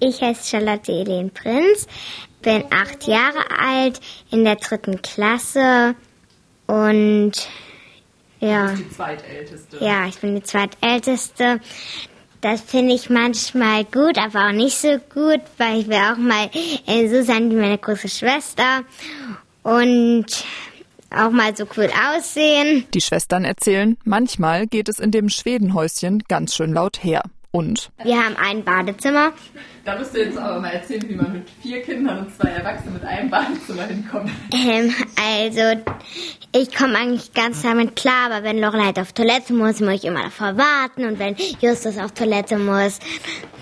Ich 0.00 0.20
heiße 0.22 0.48
Charlotte 0.48 0.92
Elen 0.92 1.30
Prinz, 1.30 1.86
bin 2.42 2.64
acht 2.70 3.06
Jahre 3.06 3.44
alt, 3.60 4.00
in 4.30 4.44
der 4.44 4.56
dritten 4.56 5.02
Klasse 5.02 5.94
und 6.66 7.32
ja. 8.40 8.66
Du 8.66 8.72
bist 8.76 8.90
die 8.90 8.94
zweitälteste. 8.94 9.84
Ja, 9.84 10.06
ich 10.06 10.18
bin 10.18 10.34
die 10.36 10.42
zweitälteste. 10.42 11.60
Das 12.40 12.60
finde 12.60 12.94
ich 12.94 13.10
manchmal 13.10 13.84
gut, 13.84 14.16
aber 14.16 14.48
auch 14.48 14.52
nicht 14.52 14.78
so 14.78 14.98
gut, 15.12 15.40
weil 15.56 15.80
ich 15.80 15.88
will 15.88 15.96
auch 15.96 16.16
mal 16.16 16.48
äh, 16.86 17.08
so 17.08 17.22
sein 17.24 17.50
wie 17.50 17.56
meine 17.56 17.78
große 17.78 18.08
Schwester. 18.08 18.84
Und 19.64 20.26
auch 21.10 21.30
mal 21.30 21.56
so 21.56 21.64
cool 21.76 21.88
aussehen. 22.14 22.84
Die 22.94 23.00
Schwestern 23.00 23.44
erzählen, 23.44 23.96
manchmal 24.04 24.66
geht 24.66 24.88
es 24.88 24.98
in 24.98 25.10
dem 25.10 25.28
Schwedenhäuschen 25.28 26.22
ganz 26.28 26.54
schön 26.54 26.72
laut 26.72 27.02
her. 27.02 27.22
Und 27.50 27.90
wir 28.02 28.22
haben 28.22 28.36
ein 28.36 28.62
Badezimmer. 28.62 29.32
Da 29.84 29.98
musst 29.98 30.14
du 30.14 30.22
jetzt 30.22 30.36
aber 30.36 30.60
mal 30.60 30.68
erzählen, 30.68 31.08
wie 31.08 31.14
man 31.14 31.32
mit 31.32 31.48
vier 31.62 31.82
Kindern 31.82 32.26
und 32.26 32.36
zwei 32.36 32.50
Erwachsenen 32.50 32.94
mit 32.94 33.04
einem 33.04 33.30
Badezimmer 33.30 33.86
hinkommt. 33.86 34.30
Ähm, 34.52 34.94
also, 35.16 35.80
ich 36.52 36.74
komme 36.76 36.98
eigentlich 36.98 37.32
ganz 37.32 37.62
damit 37.62 37.96
klar, 37.96 38.30
aber 38.30 38.42
wenn 38.44 38.60
Lorelei 38.60 38.84
halt 38.84 38.98
auf 38.98 39.14
Toilette 39.14 39.54
muss, 39.54 39.80
muss 39.80 39.94
ich 39.94 40.04
immer 40.04 40.24
davor 40.24 40.58
warten. 40.58 41.06
Und 41.06 41.18
wenn 41.18 41.36
Justus 41.60 41.96
auf 41.96 42.12
Toilette 42.12 42.58
muss, 42.58 42.98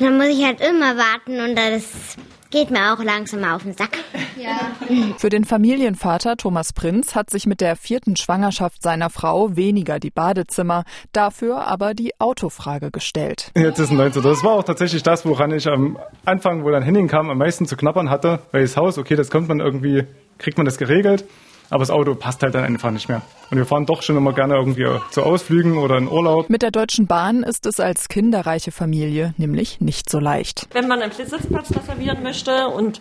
dann 0.00 0.16
muss 0.16 0.28
ich 0.28 0.44
halt 0.44 0.60
immer 0.60 0.96
warten 0.96 1.40
und 1.40 1.54
das 1.54 2.16
geht 2.50 2.70
mir 2.70 2.92
auch 2.92 3.02
langsam 3.02 3.44
auf 3.44 3.62
den 3.62 3.74
Sack. 3.74 3.98
Ja. 4.36 4.72
Für 5.18 5.28
den 5.28 5.44
Familienvater 5.44 6.36
Thomas 6.36 6.72
Prinz 6.72 7.14
hat 7.14 7.30
sich 7.30 7.46
mit 7.46 7.60
der 7.60 7.76
vierten 7.76 8.16
Schwangerschaft 8.16 8.82
seiner 8.82 9.10
Frau 9.10 9.56
weniger 9.56 9.98
die 9.98 10.10
Badezimmer, 10.10 10.84
dafür 11.12 11.66
aber 11.66 11.94
die 11.94 12.12
Autofrage 12.20 12.90
gestellt. 12.90 13.50
Jetzt 13.56 13.78
ist 13.78 13.90
ein 13.90 13.96
19. 13.96 14.22
Das 14.22 14.44
war 14.44 14.52
auch 14.52 14.64
tatsächlich 14.64 15.02
das, 15.02 15.24
woran 15.24 15.52
ich 15.52 15.66
am 15.66 15.98
Anfang, 16.24 16.64
wo 16.64 16.70
dann 16.70 16.82
Henning 16.82 17.08
kam, 17.08 17.30
am 17.30 17.38
meisten 17.38 17.66
zu 17.66 17.76
knappern 17.76 18.10
hatte, 18.10 18.40
weil 18.52 18.62
das 18.62 18.76
Haus, 18.76 18.98
okay, 18.98 19.16
das 19.16 19.30
kommt 19.30 19.48
man 19.48 19.60
irgendwie, 19.60 20.04
kriegt 20.38 20.58
man 20.58 20.66
das 20.66 20.78
geregelt. 20.78 21.24
Aber 21.70 21.80
das 21.80 21.90
Auto 21.90 22.14
passt 22.14 22.42
halt 22.42 22.54
dann 22.54 22.64
einfach 22.64 22.90
nicht 22.90 23.08
mehr. 23.08 23.22
Und 23.50 23.58
wir 23.58 23.66
fahren 23.66 23.86
doch 23.86 24.02
schon 24.02 24.16
immer 24.16 24.32
gerne 24.32 24.54
irgendwie 24.54 24.86
zu 25.10 25.22
Ausflügen 25.22 25.78
oder 25.78 25.98
in 25.98 26.08
Urlaub. 26.08 26.48
Mit 26.50 26.62
der 26.62 26.70
Deutschen 26.70 27.06
Bahn 27.06 27.42
ist 27.42 27.66
es 27.66 27.80
als 27.80 28.08
kinderreiche 28.08 28.72
Familie 28.72 29.34
nämlich 29.36 29.80
nicht 29.80 30.10
so 30.10 30.18
leicht. 30.18 30.66
Wenn 30.72 30.88
man 30.88 31.02
einen 31.02 31.12
Sitzplatz 31.12 31.70
reservieren 31.74 32.22
möchte 32.22 32.68
und 32.68 33.00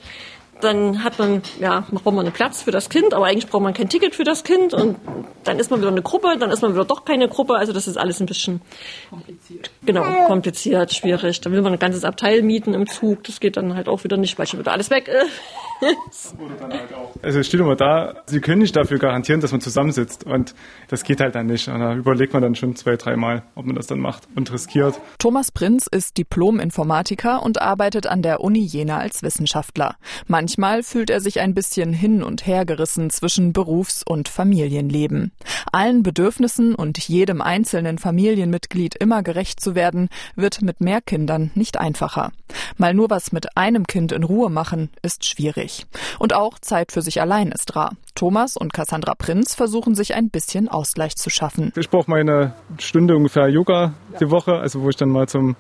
dann 0.62 1.03
hat 1.03 1.19
man, 1.19 1.41
ja, 1.60 1.86
braucht 1.91 2.15
man 2.15 2.25
einen 2.25 2.34
Platz 2.34 2.62
für 2.62 2.72
das 2.72 2.89
Kind, 2.89 3.13
aber 3.13 3.25
eigentlich 3.25 3.48
braucht 3.48 3.63
man 3.63 3.74
kein 3.74 3.89
Ticket 3.89 4.15
für 4.15 4.24
das 4.24 4.43
Kind 4.43 4.74
und 4.74 4.98
dann 5.43 5.60
ist 5.60 5.69
man 5.69 5.81
wieder 5.81 5.91
eine 5.91 6.01
Gruppe, 6.01 6.38
dann 6.39 6.50
ist 6.50 6.62
man 6.62 6.74
wieder 6.74 6.86
doch 6.86 7.03
keine 7.03 7.27
Gruppe. 7.27 7.55
Also 7.55 7.74
das 7.74 7.88
ist 7.88 7.98
alles 7.98 8.22
ein 8.22 8.25
bisschen 8.25 8.62
kompliziert. 9.10 9.69
Genau, 9.86 10.03
kompliziert, 10.27 10.93
schwierig. 10.93 11.41
Da 11.41 11.51
will 11.51 11.62
man 11.62 11.74
ein 11.74 11.79
ganzes 11.79 12.05
Abteil 12.05 12.41
mieten 12.41 12.74
im 12.74 12.88
Zug. 12.88 13.24
Das 13.25 13.39
geht 13.39 13.57
dann 13.57 13.75
halt 13.75 13.88
auch 13.89 14.03
wieder 14.03 14.17
nicht, 14.17 14.39
weil 14.39 14.48
schon 14.48 14.60
wieder 14.60 14.72
alles 14.72 14.89
weg 14.89 15.07
ist. 15.07 15.29
Also 17.22 17.44
steht 17.44 17.60
immer 17.60 17.75
da, 17.75 18.15
sie 18.27 18.39
können 18.39 18.62
nicht 18.62 18.75
dafür 18.75 18.98
garantieren, 18.98 19.41
dass 19.41 19.51
man 19.51 19.60
zusammensitzt 19.62 20.24
und 20.24 20.55
das 20.88 21.03
geht 21.03 21.20
halt 21.20 21.36
dann 21.36 21.48
nicht. 21.48 21.67
Und 21.67 21.79
da 21.79 21.96
überlegt 21.96 22.34
man 22.34 22.41
dann 22.41 22.55
schon 22.55 22.75
zwei, 22.75 22.96
dreimal, 22.96 23.44
ob 23.55 23.65
man 23.65 23.75
das 23.75 23.88
dann 23.88 24.00
macht 24.00 24.27
und 24.36 24.51
riskiert. 24.53 25.00
Thomas 25.20 25.51
Prinz 25.51 25.88
ist 25.88 26.17
Diplom-Informatiker 26.17 27.44
und 27.44 27.62
arbeitet 27.62 28.08
an 28.08 28.22
der 28.22 28.41
Uni 28.41 28.62
Jena 28.62 29.00
als 29.00 29.22
Wissenschaftler. 29.22 29.98
Man 30.27 30.46
Manchmal 30.46 30.84
fühlt 30.84 31.10
er 31.10 31.22
sich 31.22 31.39
ein 31.39 31.55
bisschen 31.55 31.91
hin 31.91 32.22
und 32.22 32.46
her 32.46 32.65
gerissen 32.65 33.10
zwischen 33.10 33.51
Berufs- 33.51 34.03
und 34.08 34.29
Familienleben. 34.29 35.32
Allen 35.72 36.03
Bedürfnissen 36.03 36.75
und 36.75 37.00
jedem 37.00 37.41
einzelnen 37.41 37.98
Familienmitglied 37.98 38.94
immer 38.94 39.24
gerecht 39.24 39.60
zu 39.60 39.74
werden, 39.74 40.10
wird 40.36 40.62
mit 40.62 40.82
mehr 40.82 41.01
Kindern 41.01 41.50
nicht 41.55 41.79
einfacher. 41.79 42.32
Mal 42.77 42.94
nur 42.94 43.10
was 43.10 43.32
mit 43.32 43.58
einem 43.58 43.88
Kind 43.88 44.12
in 44.12 44.24
Ruhe 44.24 44.51
machen, 44.51 44.91
ist 45.01 45.25
schwierig. 45.25 45.64
Und 46.19 46.34
auch 46.34 46.60
Zeit 46.60 46.91
für 46.91 47.01
sich 47.01 47.22
allein 47.22 47.51
ist 47.51 47.75
rar. 47.75 47.93
Thomas 48.15 48.57
und 48.57 48.74
Cassandra 48.74 49.13
Prinz 49.15 49.55
versuchen 49.55 49.95
sich 49.95 50.15
ein 50.15 50.29
bisschen 50.29 50.69
Ausgleich 50.69 51.15
zu 51.15 51.29
schaffen. 51.29 51.74
Ich 51.75 51.89
brauche 51.89 52.10
meine 52.10 52.53
Stunde 52.79 53.15
ungefähr 53.15 53.48
Yoga 53.48 53.93
die 54.19 54.29
Woche, 54.31 54.53
also 54.53 54.81
wo 54.81 54.89
ich 54.89 54.95
dann 54.95 55.10
mal 55.10 55.27
zum 55.27 55.55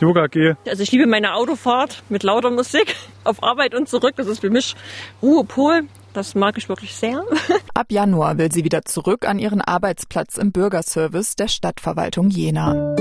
Yoga 0.00 0.26
gehe. 0.26 0.56
Also 0.68 0.82
ich 0.82 0.92
liebe 0.92 1.06
meine 1.06 1.34
Autofahrt 1.34 2.02
mit 2.08 2.22
lauter 2.22 2.50
Musik 2.50 2.96
auf 3.24 3.42
Arbeit 3.42 3.74
und 3.74 3.88
zurück. 3.88 4.14
Das 4.16 4.26
ist 4.26 4.40
für 4.40 4.50
mich 4.50 4.74
Ruhe 5.22 5.44
pur. 5.44 5.82
Das 6.12 6.34
mag 6.34 6.56
ich 6.56 6.68
wirklich 6.68 6.94
sehr. 6.94 7.24
Ab 7.74 7.86
Januar 7.90 8.38
will 8.38 8.50
sie 8.50 8.64
wieder 8.64 8.84
zurück 8.84 9.28
an 9.28 9.38
ihren 9.38 9.60
Arbeitsplatz 9.60 10.38
im 10.38 10.50
Bürgerservice 10.52 11.36
der 11.36 11.48
Stadtverwaltung 11.48 12.30
Jena. 12.30 12.96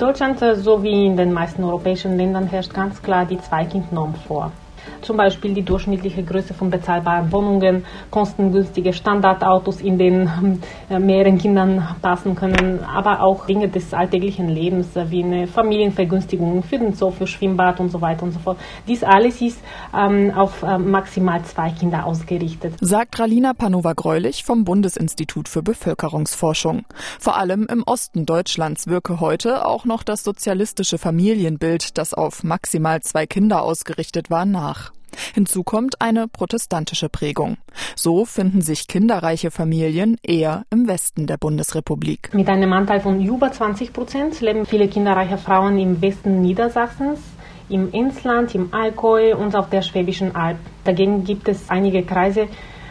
Deutschland 0.00 0.40
sowie 0.40 1.04
in 1.04 1.16
den 1.18 1.30
meisten 1.30 1.62
europäischen 1.62 2.16
Ländern 2.16 2.46
herrscht 2.46 2.72
ganz 2.72 3.02
klar 3.02 3.26
die 3.26 3.38
Zweikindnorm 3.38 4.14
vor. 4.14 4.50
Zum 5.02 5.16
Beispiel 5.16 5.54
die 5.54 5.62
durchschnittliche 5.62 6.22
Größe 6.22 6.54
von 6.54 6.70
bezahlbaren 6.70 7.32
Wohnungen, 7.32 7.84
kostengünstige 8.10 8.92
Standardautos, 8.92 9.80
in 9.80 9.98
denen 9.98 10.62
äh, 10.90 10.98
mehreren 10.98 11.38
Kindern 11.38 11.96
passen 12.02 12.34
können, 12.34 12.80
aber 12.84 13.22
auch 13.22 13.46
Dinge 13.46 13.68
des 13.68 13.94
alltäglichen 13.94 14.48
Lebens 14.48 14.94
äh, 14.96 15.10
wie 15.10 15.24
eine 15.24 15.46
Familienvergünstigung 15.46 16.62
für 16.62 16.78
den 16.78 16.94
Zoo, 16.94 17.10
für 17.10 17.26
Schwimmbad 17.26 17.80
und 17.80 17.90
so 17.90 18.00
weiter 18.00 18.24
und 18.24 18.32
so 18.32 18.38
fort. 18.38 18.58
Dies 18.86 19.02
alles 19.02 19.40
ist 19.40 19.58
ähm, 19.96 20.32
auf 20.34 20.62
äh, 20.62 20.78
maximal 20.78 21.42
zwei 21.44 21.70
Kinder 21.70 22.06
ausgerichtet. 22.06 22.74
Sagt 22.80 23.18
Ralina 23.18 23.54
Panova-Greulich 23.54 24.44
vom 24.44 24.64
Bundesinstitut 24.64 25.48
für 25.48 25.62
Bevölkerungsforschung. 25.62 26.84
Vor 27.18 27.36
allem 27.36 27.66
im 27.70 27.82
Osten 27.84 28.26
Deutschlands 28.26 28.86
wirke 28.86 29.20
heute 29.20 29.66
auch 29.66 29.84
noch 29.84 30.02
das 30.02 30.24
sozialistische 30.24 30.98
Familienbild, 30.98 31.98
das 31.98 32.14
auf 32.14 32.44
maximal 32.44 33.00
zwei 33.00 33.26
Kinder 33.26 33.62
ausgerichtet 33.62 34.30
war, 34.30 34.44
nach. 34.44 34.89
Hinzu 35.34 35.62
kommt 35.62 36.00
eine 36.00 36.28
protestantische 36.28 37.08
Prägung. 37.08 37.56
So 37.96 38.24
finden 38.24 38.60
sich 38.60 38.88
kinderreiche 38.88 39.50
Familien 39.50 40.16
eher 40.22 40.64
im 40.70 40.88
Westen 40.88 41.26
der 41.26 41.36
Bundesrepublik. 41.36 42.32
Mit 42.32 42.48
einem 42.48 42.72
Anteil 42.72 43.00
von 43.00 43.20
über 43.24 43.52
20 43.52 43.92
Prozent 43.92 44.40
leben 44.40 44.66
viele 44.66 44.88
kinderreiche 44.88 45.38
Frauen 45.38 45.78
im 45.78 46.00
Westen 46.00 46.40
Niedersachsens, 46.40 47.20
im 47.68 47.90
Insland, 47.92 48.54
im 48.54 48.74
Allgäu 48.74 49.36
und 49.36 49.54
auf 49.56 49.70
der 49.70 49.82
Schwäbischen 49.82 50.34
Alb. 50.34 50.58
Dagegen 50.84 51.24
gibt 51.24 51.48
es 51.48 51.70
einige 51.70 52.02
Kreise, 52.02 52.48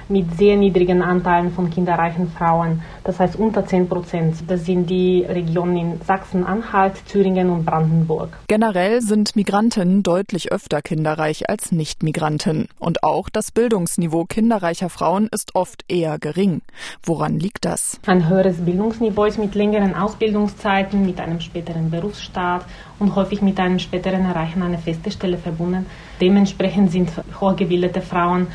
mit 0.10 0.36
sehr 0.38 0.58
niedrigen 0.58 1.02
Anteilen 1.02 1.52
von 1.52 1.70
kinderreichen 1.70 2.30
Frauen, 2.32 2.82
das 3.04 3.20
heißt 3.20 3.36
unter 3.36 3.66
10 3.66 3.88
Prozent. 3.88 4.36
Das 4.48 4.66
sind 4.66 4.90
die 4.90 5.26
Regionen 5.28 5.78
in 5.78 6.02
Sachsen-Anhalt, 6.02 6.94
Thüringen 7.08 7.50
und 7.50 7.66
Brandenburg. 7.66 8.38
Generell 8.48 9.02
sind 9.02 9.36
Migranten 9.36 10.04
deutlich 10.04 10.52
öfter 10.52 10.82
kinderreich 10.82 11.50
als 11.50 11.72
Nicht-Migranten. 11.72 12.68
Und 12.80 13.04
auch 13.04 13.30
das 13.30 13.52
Bildungsniveau 13.52 14.26
kinderreicher 14.26 14.90
Frauen 14.90 15.30
ist 15.32 15.56
oft 15.56 15.86
eher 15.88 16.18
gering. 16.20 16.62
Woran 17.04 17.40
liegt 17.40 17.66
das? 17.66 18.00
Ein 18.06 18.28
höheres 18.28 18.58
Bildungsniveau 18.58 19.26
ist 19.26 19.38
mit 19.38 19.56
längeren 19.56 19.96
Ausbildungszeiten, 19.96 21.06
mit 21.06 21.20
einem 21.20 21.40
späteren 21.40 21.92
Berufsstart 21.92 22.66
und 23.00 23.16
häufig 23.16 23.42
mit 23.42 23.60
einem 23.60 23.80
späteren 23.80 24.26
Erreichen 24.26 24.62
einer 24.62 24.78
festen 24.78 25.12
Stelle 25.12 25.38
verbunden. 25.38 25.86
Dementsprechend 26.20 26.92
sind 26.92 27.10
hochgebildete 27.40 28.02
Frauen 28.02 28.48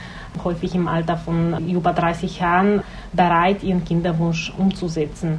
häufig 0.43 0.75
im 0.75 0.89
Alter 0.89 1.17
von 1.17 1.69
über 1.69 1.93
30 1.93 2.41
Jahren 2.41 2.83
bereit, 3.13 3.63
ihren 3.63 3.85
Kinderwunsch 3.85 4.53
umzusetzen. 4.57 5.39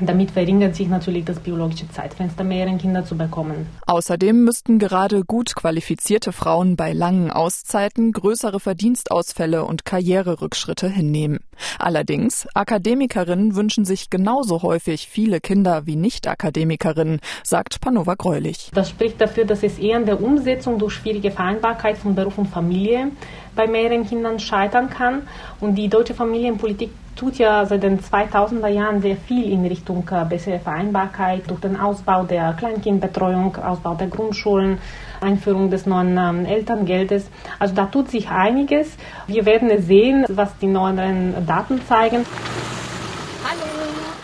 Damit 0.00 0.30
verringert 0.30 0.76
sich 0.76 0.88
natürlich 0.88 1.24
das 1.24 1.40
biologische 1.40 1.90
Zeitfenster, 1.90 2.44
mehrere 2.44 2.76
Kinder 2.76 3.04
zu 3.04 3.16
bekommen. 3.16 3.66
Außerdem 3.86 4.44
müssten 4.44 4.78
gerade 4.78 5.24
gut 5.24 5.54
qualifizierte 5.56 6.32
Frauen 6.32 6.76
bei 6.76 6.92
langen 6.92 7.30
Auszeiten 7.30 8.12
größere 8.12 8.60
Verdienstausfälle 8.60 9.64
und 9.64 9.84
Karriererückschritte 9.84 10.88
hinnehmen. 10.88 11.40
Allerdings, 11.78 12.46
Akademikerinnen 12.54 13.56
wünschen 13.56 13.84
sich 13.84 14.10
genauso 14.10 14.62
häufig 14.62 15.08
viele 15.08 15.40
Kinder 15.40 15.86
wie 15.86 15.96
Nicht-Akademikerinnen, 15.96 17.20
sagt 17.42 17.80
Panova 17.80 18.14
Greulich. 18.14 18.70
Das 18.74 18.90
spricht 18.90 19.20
dafür, 19.20 19.44
dass 19.44 19.62
es 19.62 19.78
eher 19.78 19.96
an 19.96 20.06
der 20.06 20.22
Umsetzung 20.22 20.78
durch 20.78 20.94
schwierige 20.94 21.30
Vereinbarkeit 21.30 21.98
von 21.98 22.14
Beruf 22.14 22.38
und 22.38 22.46
Familie 22.46 23.10
bei 23.56 23.66
mehreren 23.66 24.06
Kindern 24.06 24.38
scheitern 24.38 24.88
kann. 24.90 25.22
Und 25.60 25.74
die 25.74 25.88
deutsche 25.88 26.14
Familienpolitik 26.14 26.90
tut 27.18 27.36
ja 27.36 27.66
seit 27.66 27.82
den 27.82 27.98
2000er 28.00 28.68
Jahren 28.68 29.02
sehr 29.02 29.16
viel 29.16 29.50
in 29.50 29.66
Richtung 29.66 30.08
äh, 30.10 30.24
bessere 30.24 30.60
Vereinbarkeit 30.60 31.50
durch 31.50 31.60
den 31.60 31.78
Ausbau 31.78 32.22
der 32.22 32.54
Kleinkindbetreuung, 32.54 33.56
Ausbau 33.56 33.94
der 33.94 34.06
Grundschulen, 34.06 34.78
Einführung 35.20 35.68
des 35.68 35.84
neuen 35.84 36.16
ähm, 36.16 36.46
Elterngeldes. 36.46 37.26
Also 37.58 37.74
da 37.74 37.86
tut 37.86 38.10
sich 38.10 38.30
einiges. 38.30 38.96
Wir 39.26 39.44
werden 39.44 39.70
sehen, 39.82 40.24
was 40.28 40.56
die 40.58 40.68
neueren 40.68 41.44
Daten 41.46 41.82
zeigen. 41.86 42.24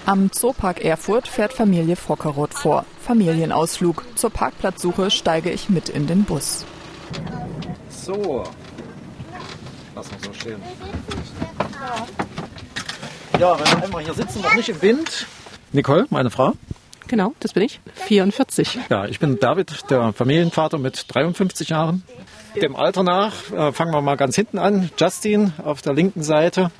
Am 0.07 0.31
Zoopark 0.31 0.85
Erfurt 0.85 1.27
fährt 1.27 1.53
Familie 1.53 1.97
Fockeroth 1.97 2.55
vor. 2.55 2.85
Familienausflug. 3.01 4.05
Zur 4.15 4.31
Parkplatzsuche 4.31 5.11
steige 5.11 5.51
ich 5.51 5.69
mit 5.69 5.89
in 5.89 6.07
den 6.07 6.25
Bus. 6.25 6.65
So, 7.89 8.45
lass 9.95 10.09
uns 10.13 10.25
so 10.25 10.33
stehen. 10.33 10.61
Ja, 13.39 13.59
wenn 13.59 13.67
wir 13.67 13.85
einmal 13.85 14.05
hier 14.05 14.15
sitzen, 14.15 14.43
noch 14.43 14.55
nicht 14.55 14.69
im 14.69 14.81
Wind. 14.81 15.27
Nicole, 15.73 16.07
meine 16.11 16.31
Frau. 16.31 16.53
Genau, 17.09 17.35
das 17.41 17.53
bin 17.53 17.65
ich. 17.65 17.81
44. 18.07 18.79
Ja, 18.89 19.07
ich 19.07 19.19
bin 19.19 19.39
David, 19.39 19.91
der 19.91 20.13
Familienvater 20.13 20.79
mit 20.79 21.07
53 21.09 21.69
Jahren. 21.71 22.05
Dem 22.61 22.77
Alter 22.77 23.03
nach 23.03 23.53
äh, 23.53 23.73
fangen 23.73 23.93
wir 23.93 24.01
mal 24.01 24.17
ganz 24.17 24.37
hinten 24.37 24.59
an. 24.59 24.91
Justin 24.99 25.53
auf 25.63 25.83
der 25.83 25.95
linken 25.95 26.23
Seite. 26.23 26.71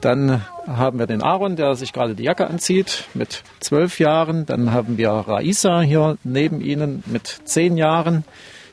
Dann 0.00 0.42
haben 0.66 0.98
wir 0.98 1.06
den 1.06 1.22
Aaron, 1.22 1.56
der 1.56 1.76
sich 1.76 1.92
gerade 1.92 2.14
die 2.14 2.24
Jacke 2.24 2.46
anzieht, 2.46 3.04
mit 3.14 3.42
zwölf 3.60 3.98
Jahren. 3.98 4.46
Dann 4.46 4.72
haben 4.72 4.98
wir 4.98 5.10
Raisa 5.10 5.82
hier 5.82 6.16
neben 6.24 6.60
Ihnen 6.60 7.04
mit 7.06 7.40
zehn 7.44 7.76
Jahren. 7.76 8.24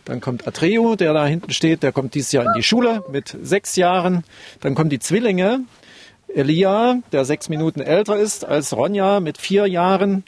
Dann 0.05 0.19
kommt 0.19 0.47
Atreo, 0.47 0.95
der 0.95 1.13
da 1.13 1.25
hinten 1.25 1.51
steht, 1.51 1.83
der 1.83 1.91
kommt 1.91 2.15
dieses 2.15 2.31
Jahr 2.31 2.45
in 2.45 2.53
die 2.55 2.63
Schule 2.63 3.03
mit 3.11 3.37
sechs 3.41 3.75
Jahren. 3.75 4.23
Dann 4.61 4.75
kommen 4.75 4.89
die 4.89 4.99
Zwillinge, 4.99 5.61
Elia, 6.35 6.99
der 7.11 7.25
sechs 7.25 7.49
Minuten 7.49 7.81
älter 7.81 8.17
ist 8.17 8.45
als 8.45 8.75
Ronja 8.75 9.19
mit 9.19 9.37
vier 9.37 9.67
Jahren. 9.67 10.23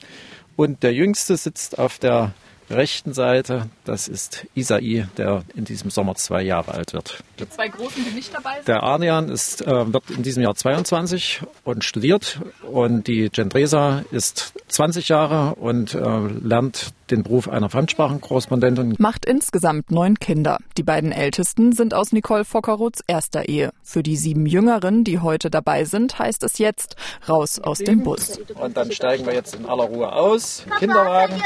Und 0.56 0.82
der 0.82 0.92
Jüngste 0.92 1.36
sitzt 1.36 1.78
auf 1.78 1.98
der 1.98 2.32
rechten 2.70 3.12
Seite, 3.12 3.68
das 3.84 4.08
ist 4.08 4.46
Isai, 4.54 5.06
der 5.16 5.42
in 5.54 5.64
diesem 5.64 5.90
Sommer 5.90 6.14
zwei 6.14 6.42
Jahre 6.42 6.72
alt 6.72 6.92
wird. 6.92 7.22
Die 7.38 7.48
zwei 7.48 7.68
Großen, 7.68 8.04
die 8.04 8.14
nicht 8.14 8.32
dabei 8.32 8.56
sind? 8.56 8.68
Der 8.68 8.82
Arnian 8.82 9.28
ist, 9.28 9.62
äh, 9.62 9.92
wird 9.92 10.10
in 10.10 10.22
diesem 10.22 10.42
Jahr 10.42 10.54
22 10.54 11.42
und 11.64 11.84
studiert 11.84 12.40
und 12.62 13.06
die 13.06 13.28
Gendresa 13.30 14.04
ist 14.10 14.52
20 14.68 15.08
Jahre 15.08 15.54
und 15.56 15.94
äh, 15.94 15.98
lernt 16.42 16.92
den 17.10 17.22
Beruf 17.22 17.48
einer 17.48 17.68
Fremdsprachenkorrespondentin. 17.68 18.96
Macht 18.98 19.26
insgesamt 19.26 19.90
neun 19.90 20.18
Kinder. 20.18 20.58
Die 20.78 20.82
beiden 20.82 21.12
ältesten 21.12 21.72
sind 21.72 21.94
aus 21.94 22.12
Nicole 22.12 22.44
Fockeroths 22.44 23.00
erster 23.06 23.48
Ehe. 23.48 23.70
Für 23.82 24.02
die 24.02 24.16
sieben 24.16 24.46
Jüngeren, 24.46 25.04
die 25.04 25.20
heute 25.20 25.50
dabei 25.50 25.84
sind, 25.84 26.18
heißt 26.18 26.42
es 26.44 26.58
jetzt 26.58 26.96
raus 27.28 27.58
aus 27.58 27.78
dem 27.78 28.02
Bus. 28.02 28.38
Und 28.54 28.76
dann 28.76 28.90
steigen 28.90 29.26
wir 29.26 29.34
jetzt 29.34 29.54
in 29.54 29.66
aller 29.66 29.84
Ruhe 29.84 30.12
aus. 30.12 30.64
Kinderwagen. 30.78 31.36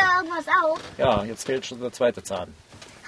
Ja, 0.97 1.18
jetzt 1.25 1.47
fehlt 1.47 1.67
schon 1.67 1.81
der 1.81 1.93
zweite 1.93 2.23
Zahn. 2.23 2.49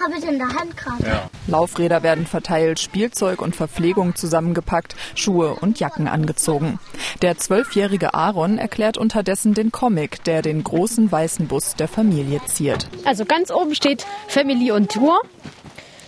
Habe 0.03 0.17
ich 0.17 0.27
in 0.27 0.39
der 0.39 0.47
Hand 0.47 0.75
gerade. 0.75 1.05
Ja. 1.05 1.29
Laufräder 1.47 2.01
werden 2.01 2.25
verteilt, 2.25 2.79
Spielzeug 2.79 3.39
und 3.41 3.55
Verpflegung 3.55 4.15
zusammengepackt, 4.15 4.95
Schuhe 5.13 5.55
und 5.61 5.79
Jacken 5.79 6.07
angezogen. 6.07 6.79
Der 7.21 7.37
zwölfjährige 7.37 8.15
Aaron 8.15 8.57
erklärt 8.57 8.97
unterdessen 8.97 9.53
den 9.53 9.71
Comic, 9.71 10.23
der 10.23 10.41
den 10.41 10.63
großen 10.63 11.11
weißen 11.11 11.47
Bus 11.47 11.75
der 11.75 11.87
Familie 11.87 12.41
ziert. 12.47 12.87
Also 13.05 13.25
ganz 13.25 13.51
oben 13.51 13.75
steht 13.75 14.07
Family 14.27 14.71
on 14.71 14.87
Tour. 14.87 15.21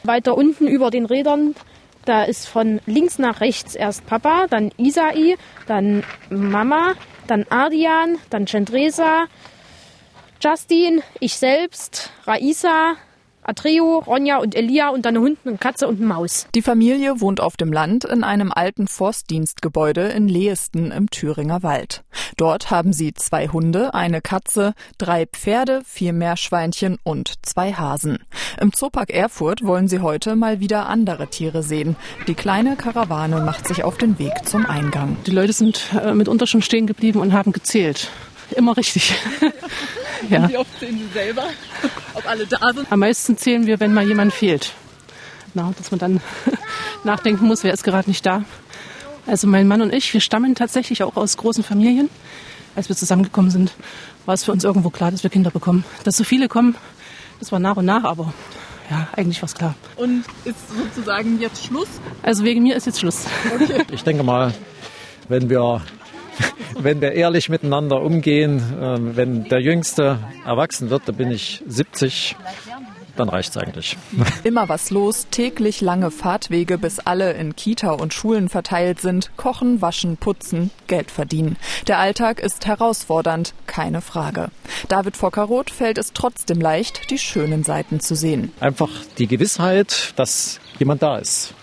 Weiter 0.04 0.36
unten 0.36 0.68
über 0.68 0.90
den 0.90 1.06
Rädern, 1.06 1.56
da 2.06 2.24
ist 2.24 2.48
von 2.48 2.82
links 2.86 3.18
nach 3.18 3.40
rechts 3.40 3.76
erst 3.76 4.06
Papa, 4.06 4.48
dann 4.50 4.72
Isai, 4.78 5.38
dann 5.68 6.04
Mama, 6.30 6.94
dann 7.28 7.46
Ardian, 7.50 8.18
dann 8.30 8.46
Chandresa, 8.46 9.26
Justin, 10.44 11.02
ich 11.22 11.38
selbst, 11.38 12.10
Raisa, 12.28 12.96
Atreo, 13.44 14.00
Ronja 14.00 14.40
und 14.40 14.56
Elia 14.56 14.90
und 14.90 15.06
dann 15.06 15.16
eine 15.16 15.24
Hund, 15.24 15.40
eine 15.46 15.56
Katze 15.56 15.88
und 15.88 16.00
eine 16.00 16.06
Maus. 16.06 16.48
Die 16.54 16.62
Familie 16.62 17.22
wohnt 17.22 17.40
auf 17.40 17.56
dem 17.56 17.72
Land 17.72 18.04
in 18.04 18.26
einem 18.26 18.52
alten 18.52 18.90
Forstdienstgebäude 18.90 20.10
in 20.10 20.28
Lehesten 20.28 20.92
im 20.92 21.10
Thüringer 21.10 21.64
Wald. 21.64 22.04
Dort 22.36 22.72
haben 22.72 22.92
sie 22.92 23.14
zwei 23.14 23.48
Hunde, 23.48 23.94
eine 23.94 24.20
Katze, 24.20 24.74
drei 24.98 25.28
Pferde, 25.28 25.82
vier 25.86 26.12
Meerschweinchen 26.12 26.98
und 27.04 27.46
zwei 27.46 27.72
Hasen. 27.72 28.20
Im 28.60 28.74
Zoopark 28.74 29.12
Erfurt 29.12 29.64
wollen 29.64 29.88
sie 29.88 30.00
heute 30.00 30.36
mal 30.36 30.60
wieder 30.60 30.88
andere 30.88 31.28
Tiere 31.28 31.64
sehen. 31.64 31.96
Die 32.28 32.36
kleine 32.36 32.76
Karawane 32.76 33.40
macht 33.40 33.66
sich 33.66 33.86
auf 33.86 33.98
den 33.98 34.20
Weg 34.20 34.46
zum 34.46 34.66
Eingang. 34.66 35.16
Die 35.26 35.32
Leute 35.32 35.54
sind 35.54 35.94
äh, 35.94 36.14
mitunter 36.14 36.48
schon 36.48 36.62
stehen 36.62 36.86
geblieben 36.86 37.22
und 37.22 37.32
haben 37.32 37.54
gezählt. 37.54 38.12
Immer 38.52 38.78
richtig. 38.78 39.16
ja. 40.30 40.50
Wie 40.50 40.58
oft 40.58 40.80
zählen 40.80 40.98
Sie 40.98 41.14
selber, 41.14 41.44
ob 42.14 42.28
alle 42.28 42.46
da 42.46 42.74
sind? 42.74 42.92
Am 42.92 43.00
meisten 43.00 43.38
zählen 43.38 43.66
wir, 43.66 43.80
wenn 43.80 43.94
mal 43.94 44.08
jemand 44.08 44.34
fehlt. 44.34 44.74
Na, 45.54 45.74
dass 45.78 45.92
man 45.92 46.00
dann 46.00 46.22
nachdenken 47.04 47.46
muss, 47.46 47.64
wer 47.64 47.74
ist 47.74 47.84
gerade 47.84 48.10
nicht 48.10 48.26
da. 48.26 48.44
Also 49.26 49.48
mein 49.48 49.68
Mann 49.68 49.82
und 49.82 49.94
ich, 49.94 50.14
wir 50.14 50.22
stammen 50.22 50.56
tatsächlich 50.56 51.04
auch 51.04 51.16
aus 51.16 51.38
großen 51.38 51.64
Familien. 51.64 52.10
Als 52.76 52.90
wir 52.90 52.96
zusammengekommen 52.96 53.52
sind, 53.52 53.72
war 54.26 54.34
es 54.34 54.44
für 54.44 54.52
uns 54.52 54.64
irgendwo 54.64 54.90
klar, 54.90 55.12
dass 55.12 55.24
wir 55.24 55.30
Kinder 55.30 55.52
bekommen. 55.52 55.86
Dass 56.04 56.18
so 56.18 56.24
viele 56.24 56.48
kommen, 56.48 56.76
das 57.40 57.52
war 57.52 57.60
nach 57.60 57.78
und 57.78 57.86
nach, 57.86 58.04
aber 58.04 58.34
ja, 58.90 59.08
eigentlich 59.16 59.42
war 59.42 59.48
es 59.48 59.54
klar. 59.54 59.76
Und 59.96 60.24
ist 60.44 60.58
sozusagen 60.76 61.40
jetzt 61.40 61.66
Schluss? 61.66 61.88
Also 62.22 62.44
wegen 62.44 62.64
mir 62.64 62.76
ist 62.76 62.86
jetzt 62.86 63.00
Schluss. 63.00 63.26
Okay. 63.54 63.84
Ich 63.92 64.04
denke 64.04 64.24
mal, 64.24 64.54
wenn 65.30 65.50
wir 65.50 65.82
wenn 66.80 67.02
wir 67.02 67.14
ehrlich 67.14 67.50
miteinander 67.50 68.02
umgehen, 68.02 68.60
äh, 68.80 69.16
wenn 69.16 69.46
der 69.46 69.60
Jüngste 69.60 70.20
erwachsen 70.46 70.90
wird, 70.90 71.04
da 71.06 71.12
bin 71.12 71.32
ich 71.32 71.64
70, 71.68 72.36
dann 73.16 73.30
reicht's 73.30 73.58
eigentlich. 73.58 73.98
Immer 74.44 74.70
was 74.70 74.90
los, 74.90 75.28
täglich 75.30 75.82
lange 75.82 76.12
Fahrtwege, 76.12 76.78
bis 76.78 77.00
alle 77.00 77.34
in 77.34 77.56
Kita 77.56 77.92
und 77.92 78.14
Schulen 78.14 78.50
verteilt 78.50 79.00
sind, 79.00 79.32
kochen, 79.38 79.82
waschen, 79.82 80.18
putzen, 80.18 80.72
Geld 80.88 81.12
verdienen. 81.12 81.58
Der 81.88 82.00
Alltag 82.00 82.40
ist 82.40 82.66
herausfordernd, 82.66 83.54
keine 83.68 84.02
Frage. 84.02 84.50
David 84.90 85.18
Fockeroth 85.18 85.70
fällt 85.70 85.98
es 85.98 86.14
trotzdem 86.14 86.60
leicht, 86.60 87.10
die 87.12 87.18
schönen 87.18 87.64
Seiten 87.64 88.00
zu 88.00 88.16
sehen. 88.16 88.52
Einfach 88.60 88.90
die 89.18 89.28
Gewissheit, 89.28 90.14
dass 90.16 90.60
jemand 90.80 91.04
da 91.04 91.18
ist 91.18 91.54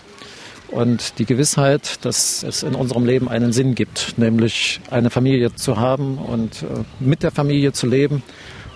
und 0.71 1.19
die 1.19 1.25
Gewissheit, 1.25 2.03
dass 2.05 2.43
es 2.43 2.63
in 2.63 2.75
unserem 2.75 3.05
Leben 3.05 3.29
einen 3.29 3.53
Sinn 3.53 3.75
gibt, 3.75 4.17
nämlich 4.17 4.79
eine 4.89 5.09
Familie 5.09 5.53
zu 5.55 5.77
haben 5.77 6.17
und 6.17 6.63
äh, 6.63 6.65
mit 6.99 7.23
der 7.23 7.31
Familie 7.31 7.73
zu 7.73 7.87
leben 7.87 8.23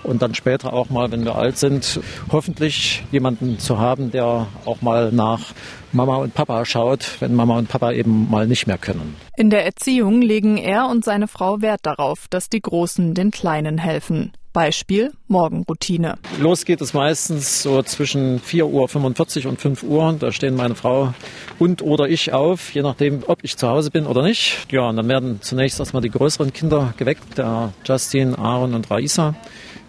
und 0.06 0.22
dann 0.22 0.34
später 0.34 0.72
auch 0.72 0.88
mal, 0.88 1.10
wenn 1.10 1.24
wir 1.24 1.36
alt 1.36 1.58
sind, 1.58 2.00
hoffentlich 2.30 3.04
jemanden 3.10 3.58
zu 3.58 3.78
haben, 3.78 4.10
der 4.10 4.46
auch 4.64 4.80
mal 4.80 5.10
nach 5.12 5.52
Mama 5.92 6.16
und 6.16 6.34
Papa 6.34 6.64
schaut, 6.64 7.20
wenn 7.20 7.34
Mama 7.34 7.58
und 7.58 7.68
Papa 7.68 7.92
eben 7.92 8.30
mal 8.30 8.46
nicht 8.46 8.66
mehr 8.66 8.78
können. 8.78 9.16
In 9.36 9.50
der 9.50 9.64
Erziehung 9.64 10.22
legen 10.22 10.56
er 10.56 10.88
und 10.88 11.04
seine 11.04 11.28
Frau 11.28 11.60
Wert 11.60 11.80
darauf, 11.82 12.28
dass 12.28 12.48
die 12.48 12.60
Großen 12.60 13.14
den 13.14 13.30
Kleinen 13.30 13.78
helfen. 13.78 14.32
Beispiel 14.56 15.12
Morgenroutine. 15.28 16.14
Los 16.40 16.64
geht 16.64 16.80
es 16.80 16.94
meistens 16.94 17.62
so 17.62 17.82
zwischen 17.82 18.40
4.45 18.40 19.44
Uhr 19.44 19.50
und 19.50 19.60
5 19.60 19.82
Uhr. 19.82 20.16
Da 20.18 20.32
stehen 20.32 20.56
meine 20.56 20.74
Frau 20.74 21.12
und 21.58 21.82
oder 21.82 22.08
ich 22.08 22.32
auf, 22.32 22.74
je 22.74 22.80
nachdem, 22.80 23.22
ob 23.26 23.40
ich 23.44 23.58
zu 23.58 23.68
Hause 23.68 23.90
bin 23.90 24.06
oder 24.06 24.22
nicht. 24.22 24.66
Ja, 24.72 24.88
und 24.88 24.96
dann 24.96 25.08
werden 25.10 25.42
zunächst 25.42 25.78
erstmal 25.78 26.00
die 26.00 26.08
größeren 26.08 26.54
Kinder 26.54 26.94
geweckt, 26.96 27.36
der 27.36 27.74
Justin, 27.84 28.34
Aaron 28.34 28.72
und 28.72 28.90
Raisa 28.90 29.34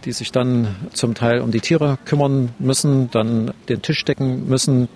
die 0.05 0.11
sich 0.13 0.31
dann 0.31 0.75
zum 0.93 1.15
Teil 1.15 1.41
um 1.41 1.51
die 1.51 1.59
Tiere 1.59 1.97
kümmern 2.05 2.53
müssen, 2.59 3.09
dann 3.11 3.53
den 3.67 3.81
Tisch 3.81 4.05
decken 4.05 4.47
müssen, 4.47 4.87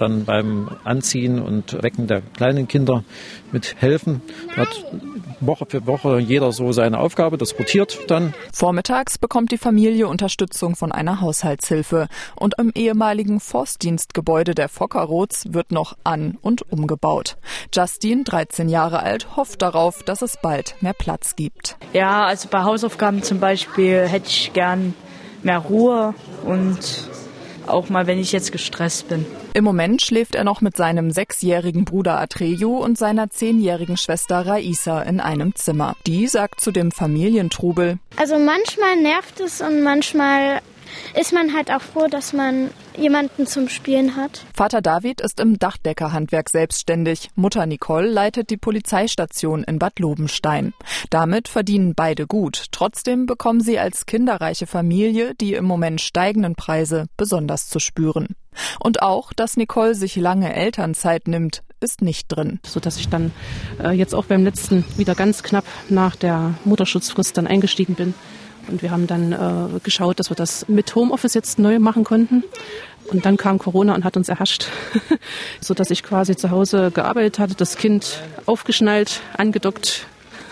dann 0.00 0.24
beim 0.24 0.70
Anziehen 0.84 1.40
und 1.40 1.82
Wecken 1.82 2.06
der 2.06 2.20
kleinen 2.20 2.68
Kinder 2.68 3.04
mit 3.52 3.76
helfen. 3.80 4.22
Da 4.54 4.62
hat 4.62 4.84
Woche 5.40 5.66
für 5.68 5.86
Woche 5.86 6.18
jeder 6.18 6.52
so 6.52 6.72
seine 6.72 6.98
Aufgabe, 6.98 7.38
das 7.38 7.58
rotiert 7.58 8.10
dann. 8.10 8.34
Vormittags 8.52 9.18
bekommt 9.18 9.52
die 9.52 9.58
Familie 9.58 10.08
Unterstützung 10.08 10.76
von 10.76 10.92
einer 10.92 11.20
Haushaltshilfe 11.20 12.08
und 12.36 12.54
im 12.58 12.72
ehemaligen 12.74 13.40
Forstdienstgebäude 13.40 14.54
der 14.54 14.68
Fockerroths 14.68 15.52
wird 15.52 15.72
noch 15.72 15.96
an- 16.04 16.38
und 16.42 16.70
umgebaut. 16.70 17.36
Justin, 17.74 18.24
13 18.24 18.68
Jahre 18.68 19.02
alt, 19.02 19.36
hofft 19.36 19.62
darauf, 19.62 20.02
dass 20.02 20.22
es 20.22 20.36
bald 20.42 20.76
mehr 20.80 20.94
Platz 20.94 21.36
gibt. 21.36 21.76
Ja, 21.92 22.26
also 22.26 22.48
bei 22.50 22.62
Hausaufgaben 22.62 23.22
zum 23.22 23.40
Beispiel 23.40 24.06
hätte 24.06 24.28
ich 24.28 24.52
gern 24.52 24.94
mehr 25.42 25.58
Ruhe 25.58 26.14
und 26.44 26.78
auch 27.72 27.88
mal, 27.88 28.06
wenn 28.06 28.18
ich 28.18 28.32
jetzt 28.32 28.52
gestresst 28.52 29.08
bin. 29.08 29.26
Im 29.54 29.64
Moment 29.64 30.02
schläft 30.02 30.34
er 30.34 30.44
noch 30.44 30.60
mit 30.60 30.76
seinem 30.76 31.10
sechsjährigen 31.10 31.84
Bruder 31.84 32.20
Atreyu 32.20 32.76
und 32.76 32.98
seiner 32.98 33.30
zehnjährigen 33.30 33.96
Schwester 33.96 34.46
Raisa 34.46 35.02
in 35.02 35.20
einem 35.20 35.54
Zimmer. 35.54 35.96
Die 36.06 36.26
sagt 36.26 36.60
zu 36.60 36.70
dem 36.70 36.90
Familientrubel. 36.92 37.98
Also 38.16 38.38
manchmal 38.38 38.96
nervt 39.00 39.40
es 39.40 39.60
und 39.60 39.82
manchmal 39.82 40.60
ist 41.18 41.32
man 41.32 41.54
halt 41.54 41.70
auch 41.70 41.82
froh, 41.82 42.06
dass 42.08 42.32
man 42.32 42.70
jemanden 42.96 43.46
zum 43.46 43.68
Spielen 43.68 44.16
hat. 44.16 44.44
Vater 44.54 44.82
David 44.82 45.20
ist 45.20 45.40
im 45.40 45.58
Dachdeckerhandwerk 45.58 46.50
selbstständig. 46.50 47.30
Mutter 47.34 47.66
Nicole 47.66 48.08
leitet 48.08 48.50
die 48.50 48.56
Polizeistation 48.56 49.64
in 49.64 49.78
Bad 49.78 49.98
Lobenstein. 49.98 50.74
Damit 51.10 51.48
verdienen 51.48 51.94
beide 51.94 52.26
gut. 52.26 52.66
Trotzdem 52.72 53.26
bekommen 53.26 53.60
sie 53.60 53.78
als 53.78 54.06
kinderreiche 54.06 54.66
Familie 54.66 55.34
die 55.40 55.54
im 55.54 55.64
Moment 55.64 56.00
steigenden 56.00 56.54
Preise 56.54 57.06
besonders 57.16 57.68
zu 57.68 57.78
spüren. 57.78 58.28
Und 58.80 59.02
auch, 59.02 59.32
dass 59.32 59.56
Nicole 59.56 59.94
sich 59.94 60.16
lange 60.16 60.54
Elternzeit 60.54 61.28
nimmt, 61.28 61.62
ist 61.80 62.02
nicht 62.02 62.28
drin. 62.28 62.60
So 62.66 62.80
dass 62.80 62.98
ich 62.98 63.08
dann 63.08 63.32
äh, 63.82 63.90
jetzt 63.90 64.14
auch 64.14 64.26
beim 64.26 64.44
letzten 64.44 64.84
wieder 64.96 65.14
ganz 65.14 65.42
knapp 65.42 65.64
nach 65.88 66.16
der 66.16 66.54
Mutterschutzfrist 66.64 67.36
dann 67.36 67.46
eingestiegen 67.46 67.94
bin 67.94 68.14
und 68.68 68.82
wir 68.82 68.90
haben 68.90 69.06
dann 69.06 69.32
äh, 69.32 69.80
geschaut, 69.82 70.18
dass 70.18 70.30
wir 70.30 70.36
das 70.36 70.68
mit 70.68 70.94
Homeoffice 70.94 71.34
jetzt 71.34 71.58
neu 71.58 71.78
machen 71.78 72.04
konnten. 72.04 72.44
Und 73.10 73.24
dann 73.24 73.36
kam 73.36 73.58
Corona 73.58 73.94
und 73.94 74.04
hat 74.04 74.16
uns 74.16 74.28
erhascht, 74.28 74.66
so 75.60 75.74
dass 75.74 75.90
ich 75.90 76.02
quasi 76.02 76.36
zu 76.36 76.50
Hause 76.50 76.90
gearbeitet 76.92 77.38
hatte, 77.38 77.54
das 77.54 77.76
Kind 77.76 78.20
aufgeschnallt, 78.46 79.20
angedockt 79.36 80.06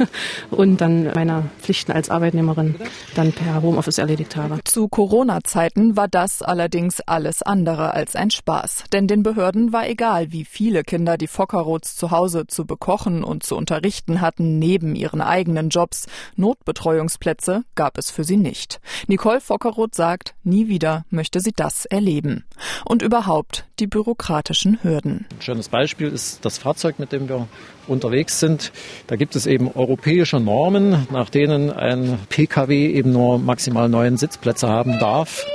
und 0.50 0.80
dann 0.80 1.12
meiner 1.14 1.44
Pflichten 1.60 1.92
als 1.92 2.10
Arbeitnehmerin 2.10 2.76
dann 3.14 3.32
per 3.32 3.62
Homeoffice 3.62 3.98
erledigt 3.98 4.36
habe. 4.36 4.60
Zu 4.64 4.88
Corona-Zeiten 4.88 5.96
war 5.96 6.08
das 6.08 6.42
allerdings 6.42 7.00
alles 7.00 7.42
andere 7.42 7.94
als 7.94 8.16
ein 8.16 8.30
Spaß. 8.30 8.84
Denn 8.92 9.06
den 9.06 9.22
Behörden 9.22 9.72
war 9.72 9.88
egal, 9.88 10.32
wie 10.32 10.44
viele 10.44 10.82
Kinder 10.82 11.16
die 11.16 11.26
Fockerots 11.26 11.96
zu 11.96 12.10
Hause 12.10 12.46
zu 12.46 12.66
bekochen 12.66 13.24
und 13.24 13.42
zu 13.42 13.56
unterrichten 13.56 14.20
hatten, 14.20 14.58
neben 14.58 14.94
ihren 14.94 15.20
eigenen 15.20 15.68
Jobs. 15.68 16.06
Notbetreuungsplätze 16.36 17.64
gab 17.74 17.98
es 17.98 18.10
für 18.10 18.24
sie 18.24 18.36
nicht. 18.36 18.80
Nicole 19.06 19.40
Fockeroth 19.40 19.94
sagt, 19.94 20.34
nie 20.44 20.68
wieder 20.68 21.04
möchte 21.10 21.40
sie 21.40 21.52
das 21.54 21.84
erleben. 21.84 22.44
Und 22.84 23.02
überhaupt 23.02 23.66
die 23.78 23.86
bürokratischen 23.86 24.82
Hürden. 24.82 25.26
Ein 25.30 25.42
schönes 25.42 25.68
Beispiel 25.68 26.08
ist 26.08 26.44
das 26.44 26.58
Fahrzeug, 26.58 26.98
mit 26.98 27.12
dem 27.12 27.28
wir 27.28 27.48
unterwegs 27.86 28.40
sind. 28.40 28.72
Da 29.06 29.16
gibt 29.16 29.36
es 29.36 29.46
eben 29.46 29.68
europäische 29.88 30.38
Normen, 30.38 31.06
nach 31.10 31.30
denen 31.30 31.72
ein 31.72 32.18
Pkw 32.28 32.92
eben 32.92 33.10
nur 33.10 33.38
maximal 33.38 33.88
neun 33.88 34.18
Sitzplätze 34.18 34.68
haben 34.68 34.98
darf. 34.98 35.46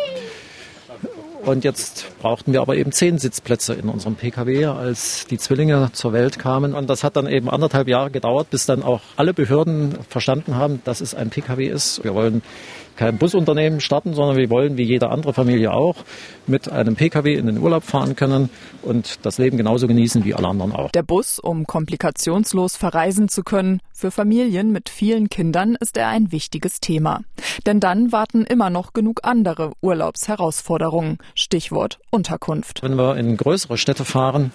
Und 1.46 1.63
jetzt 1.63 2.08
brauchten 2.19 2.52
wir 2.52 2.62
aber 2.62 2.76
eben 2.76 2.91
zehn 2.91 3.19
Sitzplätze 3.19 3.76
in 3.76 3.89
unserem 3.89 4.15
Pkw, 4.15 4.65
als 4.65 5.28
die 5.28 5.38
Zwillinge 5.38 5.91
zur 5.93 6.13
Welt 6.13 6.39
kamen. 6.39 6.74
Und 6.74 6.89
das 6.89 7.04
hat 7.04 7.15
dann 7.15 7.28
eben 7.28 7.48
anderthalb 7.48 7.88
Jahre 7.88 8.10
gedauert, 8.10 8.50
bis 8.50 8.65
dann 8.65 8.82
auch 8.82 9.02
alle 9.17 9.36
Behörden 9.36 10.00
verstanden 10.10 10.56
haben, 10.56 10.82
dass 10.84 11.00
es 11.00 11.13
ein 11.13 11.30
Pkw 11.30 11.67
ist. 11.67 12.04
Wir 12.04 12.15
wollen 12.15 12.41
kein 12.95 13.17
Busunternehmen 13.17 13.82
starten, 13.82 14.13
sondern 14.13 14.38
wir 14.38 14.49
wollen, 14.49 14.77
wie 14.77 14.84
jede 14.84 15.10
andere 15.10 15.34
Familie 15.34 15.73
auch, 15.73 15.97
mit 16.47 16.69
einem 16.69 16.95
Pkw 16.95 17.34
in 17.34 17.47
den 17.47 17.58
Urlaub 17.58 17.84
fahren 17.84 18.15
können 18.15 18.49
und 18.82 19.25
das 19.25 19.38
Leben 19.38 19.58
genauso 19.58 19.88
genießen 19.88 20.25
wie 20.25 20.34
alle 20.34 20.47
anderen 20.47 20.71
auch. 20.71 20.91
Der 20.91 21.03
Bus, 21.03 21.39
um 21.39 21.65
komplikationslos 21.65 22.75
verreisen 22.75 23.29
zu 23.29 23.43
können, 23.43 23.79
für 23.93 24.12
Familien 24.12 24.71
mit 24.71 24.89
vielen 24.89 25.29
Kindern 25.29 25.75
ist 25.79 25.97
er 25.97 26.10
ein 26.10 26.32
wichtiges 26.32 26.79
Thema. 26.79 27.21
Denn 27.65 27.79
dann 27.79 28.12
warten 28.12 28.43
immer 28.43 28.69
noch 28.69 28.93
genug 28.93 29.21
andere 29.23 29.71
Urlaubsherausforderungen. 29.82 31.17
Stichwort 31.36 31.99
Unterkunft. 32.10 32.84
Wenn 32.84 32.97
wir 32.97 33.15
in 33.15 33.38
größere 33.38 33.77
Städte 33.77 34.06
fahren, 34.06 34.51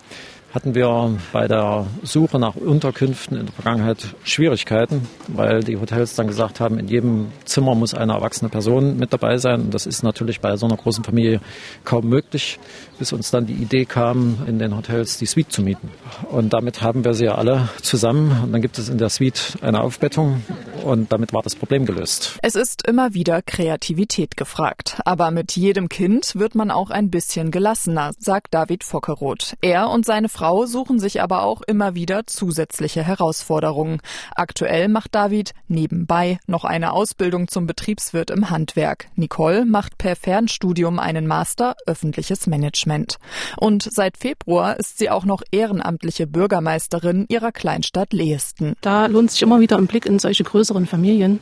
hatten 0.52 0.74
wir 0.74 1.18
bei 1.32 1.46
der 1.46 1.86
Suche 2.02 2.38
nach 2.38 2.56
Unterkünften 2.56 3.36
in 3.36 3.46
der 3.46 3.54
Vergangenheit 3.54 4.14
Schwierigkeiten, 4.24 5.06
weil 5.28 5.62
die 5.62 5.76
Hotels 5.76 6.14
dann 6.14 6.26
gesagt 6.26 6.60
haben, 6.60 6.78
in 6.78 6.88
jedem 6.88 7.26
Zimmer 7.44 7.74
muss 7.74 7.92
eine 7.92 8.14
erwachsene 8.14 8.48
Person 8.48 8.96
mit 8.96 9.12
dabei 9.12 9.36
sein. 9.36 9.60
Und 9.62 9.74
das 9.74 9.86
ist 9.86 10.02
natürlich 10.02 10.40
bei 10.40 10.56
so 10.56 10.66
einer 10.66 10.76
großen 10.76 11.04
Familie 11.04 11.40
kaum 11.84 12.08
möglich, 12.08 12.58
bis 12.98 13.12
uns 13.12 13.30
dann 13.30 13.46
die 13.46 13.54
Idee 13.54 13.84
kam, 13.84 14.38
in 14.46 14.58
den 14.58 14.74
Hotels 14.74 15.18
die 15.18 15.26
Suite 15.26 15.52
zu 15.52 15.62
mieten. 15.62 15.90
Und 16.30 16.52
damit 16.52 16.80
haben 16.80 17.04
wir 17.04 17.12
sie 17.12 17.26
ja 17.26 17.34
alle 17.34 17.68
zusammen. 17.82 18.44
Und 18.44 18.52
dann 18.52 18.62
gibt 18.62 18.78
es 18.78 18.88
in 18.88 18.98
der 18.98 19.10
Suite 19.10 19.58
eine 19.60 19.82
Aufbettung 19.82 20.42
und 20.84 21.12
damit 21.12 21.32
war 21.32 21.42
das 21.42 21.54
Problem 21.54 21.84
gelöst. 21.84 22.38
Es 22.42 22.54
ist 22.54 22.86
immer 22.86 23.12
wieder 23.12 23.42
Kreativität 23.42 24.36
gefragt. 24.36 25.00
Aber 25.04 25.30
mit 25.30 25.52
jedem 25.56 25.88
Kind 25.88 26.34
wird 26.36 26.54
man 26.54 26.70
auch 26.70 26.90
ein 26.90 27.10
bisschen 27.10 27.50
gelassener, 27.50 28.12
sagt 28.18 28.54
David 28.54 28.84
Fockeroth. 28.84 29.54
Er 29.60 29.90
und 29.90 30.06
seine 30.06 30.28
suchen 30.66 30.98
sich 30.98 31.20
aber 31.20 31.42
auch 31.42 31.62
immer 31.62 31.94
wieder 31.94 32.26
zusätzliche 32.26 33.02
Herausforderungen. 33.02 34.00
Aktuell 34.34 34.88
macht 34.88 35.14
David 35.14 35.52
nebenbei 35.66 36.38
noch 36.46 36.64
eine 36.64 36.92
Ausbildung 36.92 37.48
zum 37.48 37.66
Betriebswirt 37.66 38.30
im 38.30 38.50
Handwerk. 38.50 39.08
Nicole 39.16 39.64
macht 39.64 39.98
per 39.98 40.16
Fernstudium 40.16 40.98
einen 40.98 41.26
Master 41.26 41.74
öffentliches 41.86 42.46
Management. 42.46 43.18
Und 43.56 43.82
seit 43.82 44.16
Februar 44.16 44.78
ist 44.78 44.98
sie 44.98 45.10
auch 45.10 45.24
noch 45.24 45.42
ehrenamtliche 45.50 46.26
Bürgermeisterin 46.26 47.26
ihrer 47.28 47.52
Kleinstadt 47.52 48.12
Lehesten. 48.12 48.74
Da 48.80 49.06
lohnt 49.06 49.30
sich 49.32 49.42
immer 49.42 49.60
wieder 49.60 49.76
ein 49.76 49.86
Blick 49.88 50.06
in 50.06 50.18
solche 50.18 50.44
größeren 50.44 50.86
Familien 50.86 51.40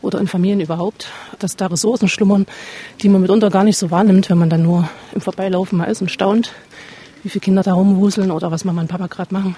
oder 0.00 0.20
in 0.20 0.28
Familien 0.28 0.60
überhaupt, 0.60 1.08
dass 1.38 1.56
da 1.56 1.66
Ressourcen 1.66 2.08
schlummern, 2.08 2.46
die 3.02 3.08
man 3.08 3.20
mitunter 3.20 3.50
gar 3.50 3.64
nicht 3.64 3.76
so 3.76 3.90
wahrnimmt, 3.90 4.30
wenn 4.30 4.38
man 4.38 4.50
dann 4.50 4.62
nur 4.62 4.88
im 5.14 5.20
Vorbeilaufen 5.20 5.78
mal 5.78 5.84
ist 5.84 6.00
und 6.00 6.10
staunt 6.10 6.52
wie 7.22 7.28
viele 7.28 7.40
Kinder 7.40 7.62
da 7.62 7.74
rumwuseln 7.74 8.30
oder 8.30 8.50
was 8.50 8.64
Mama 8.64 8.80
und 8.80 8.88
Papa 8.88 9.06
gerade 9.06 9.32
machen. 9.32 9.56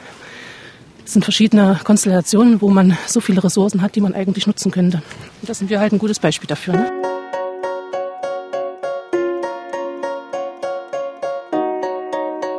Es 1.05 1.15
sind 1.15 1.23
verschiedene 1.23 1.81
Konstellationen, 1.83 2.61
wo 2.61 2.69
man 2.71 2.97
so 3.07 3.21
viele 3.21 3.43
Ressourcen 3.43 3.83
hat, 3.83 3.97
die 3.97 4.01
man 4.01 4.15
eigentlich 4.15 4.47
nutzen 4.47 4.71
könnte. 4.71 5.03
Und 5.41 5.49
da 5.49 5.55
sind 5.55 5.69
wir 5.69 5.81
halt 5.81 5.93
ein 5.93 5.99
gutes 5.99 6.19
Beispiel 6.21 6.47
dafür. 6.47 6.75
Ne? 6.75 6.91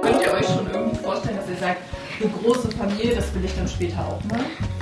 Könnt 0.02 0.22
ihr 0.22 0.34
euch 0.34 0.46
schon 0.46 0.70
irgendwie 0.72 0.98
vorstellen, 0.98 1.38
dass 1.38 1.50
ihr 1.50 1.58
sagt, 1.58 1.82
eine 2.22 2.32
große 2.32 2.70
Familie, 2.72 3.16
das 3.16 3.34
will 3.34 3.46
ich 3.46 3.56
dann 3.56 3.68
später 3.68 4.00
auch 4.00 4.24
mal? 4.26 4.40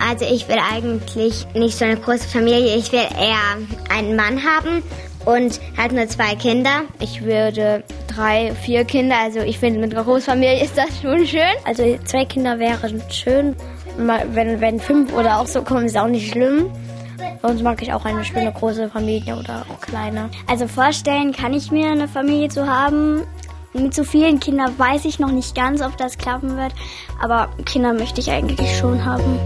Also 0.10 0.25
ich 0.25 0.47
will 0.47 0.58
eigentlich 0.71 1.45
nicht 1.53 1.77
so 1.77 1.86
eine 1.86 1.97
große 1.97 2.27
Familie. 2.27 2.75
Ich 2.75 2.91
will 2.91 2.99
eher 2.99 3.93
einen 3.95 4.15
Mann 4.15 4.41
haben 4.43 4.82
und 5.25 5.60
halt 5.77 5.91
nur 5.91 6.08
zwei 6.08 6.36
Kinder. 6.36 6.82
Ich 6.99 7.23
würde 7.23 7.84
drei, 8.19 8.53
vier 8.53 8.84
Kinder. 8.84 9.15
Also 9.17 9.39
ich 9.39 9.60
finde, 9.60 9.79
mit 9.79 9.93
einer 9.93 10.03
Großfamilie 10.03 10.63
ist 10.63 10.77
das 10.77 11.01
schon 11.01 11.25
schön. 11.25 11.41
Also 11.63 11.97
zwei 12.05 12.25
Kinder 12.25 12.60
wären 12.60 13.01
schön. 13.10 13.55
Wenn, 13.97 14.62
wenn 14.62 14.79
fünf 14.79 15.13
oder 15.13 15.39
auch 15.39 15.47
so 15.47 15.62
kommen, 15.62 15.86
ist 15.86 15.97
auch 15.97 16.08
nicht 16.08 16.32
schlimm. 16.32 16.71
Sonst 17.41 17.62
mag 17.63 17.82
ich 17.82 17.93
auch 17.93 18.05
eine 18.05 18.23
schöne 18.25 18.51
große 18.51 18.89
Familie 18.89 19.38
oder 19.38 19.65
auch 19.69 19.82
kleine. 19.82 20.29
Also 20.47 20.67
vorstellen 20.67 21.32
kann 21.32 21.53
ich 21.53 21.71
mir 21.71 21.89
eine 21.89 22.08
Familie 22.08 22.49
zu 22.49 22.67
haben. 22.67 23.23
Mit 23.73 23.93
so 23.93 24.03
vielen 24.03 24.39
Kindern 24.39 24.77
weiß 24.77 25.05
ich 25.05 25.19
noch 25.19 25.32
nicht 25.32 25.55
ganz, 25.55 25.82
ob 25.82 25.95
das 25.97 26.17
klappen 26.17 26.58
wird. 26.58 26.73
Aber 27.21 27.49
Kinder 27.65 27.93
möchte 27.93 28.19
ich 28.19 28.32
eigentlich 28.32 28.77
schon 28.77 29.05
haben. 29.05 29.39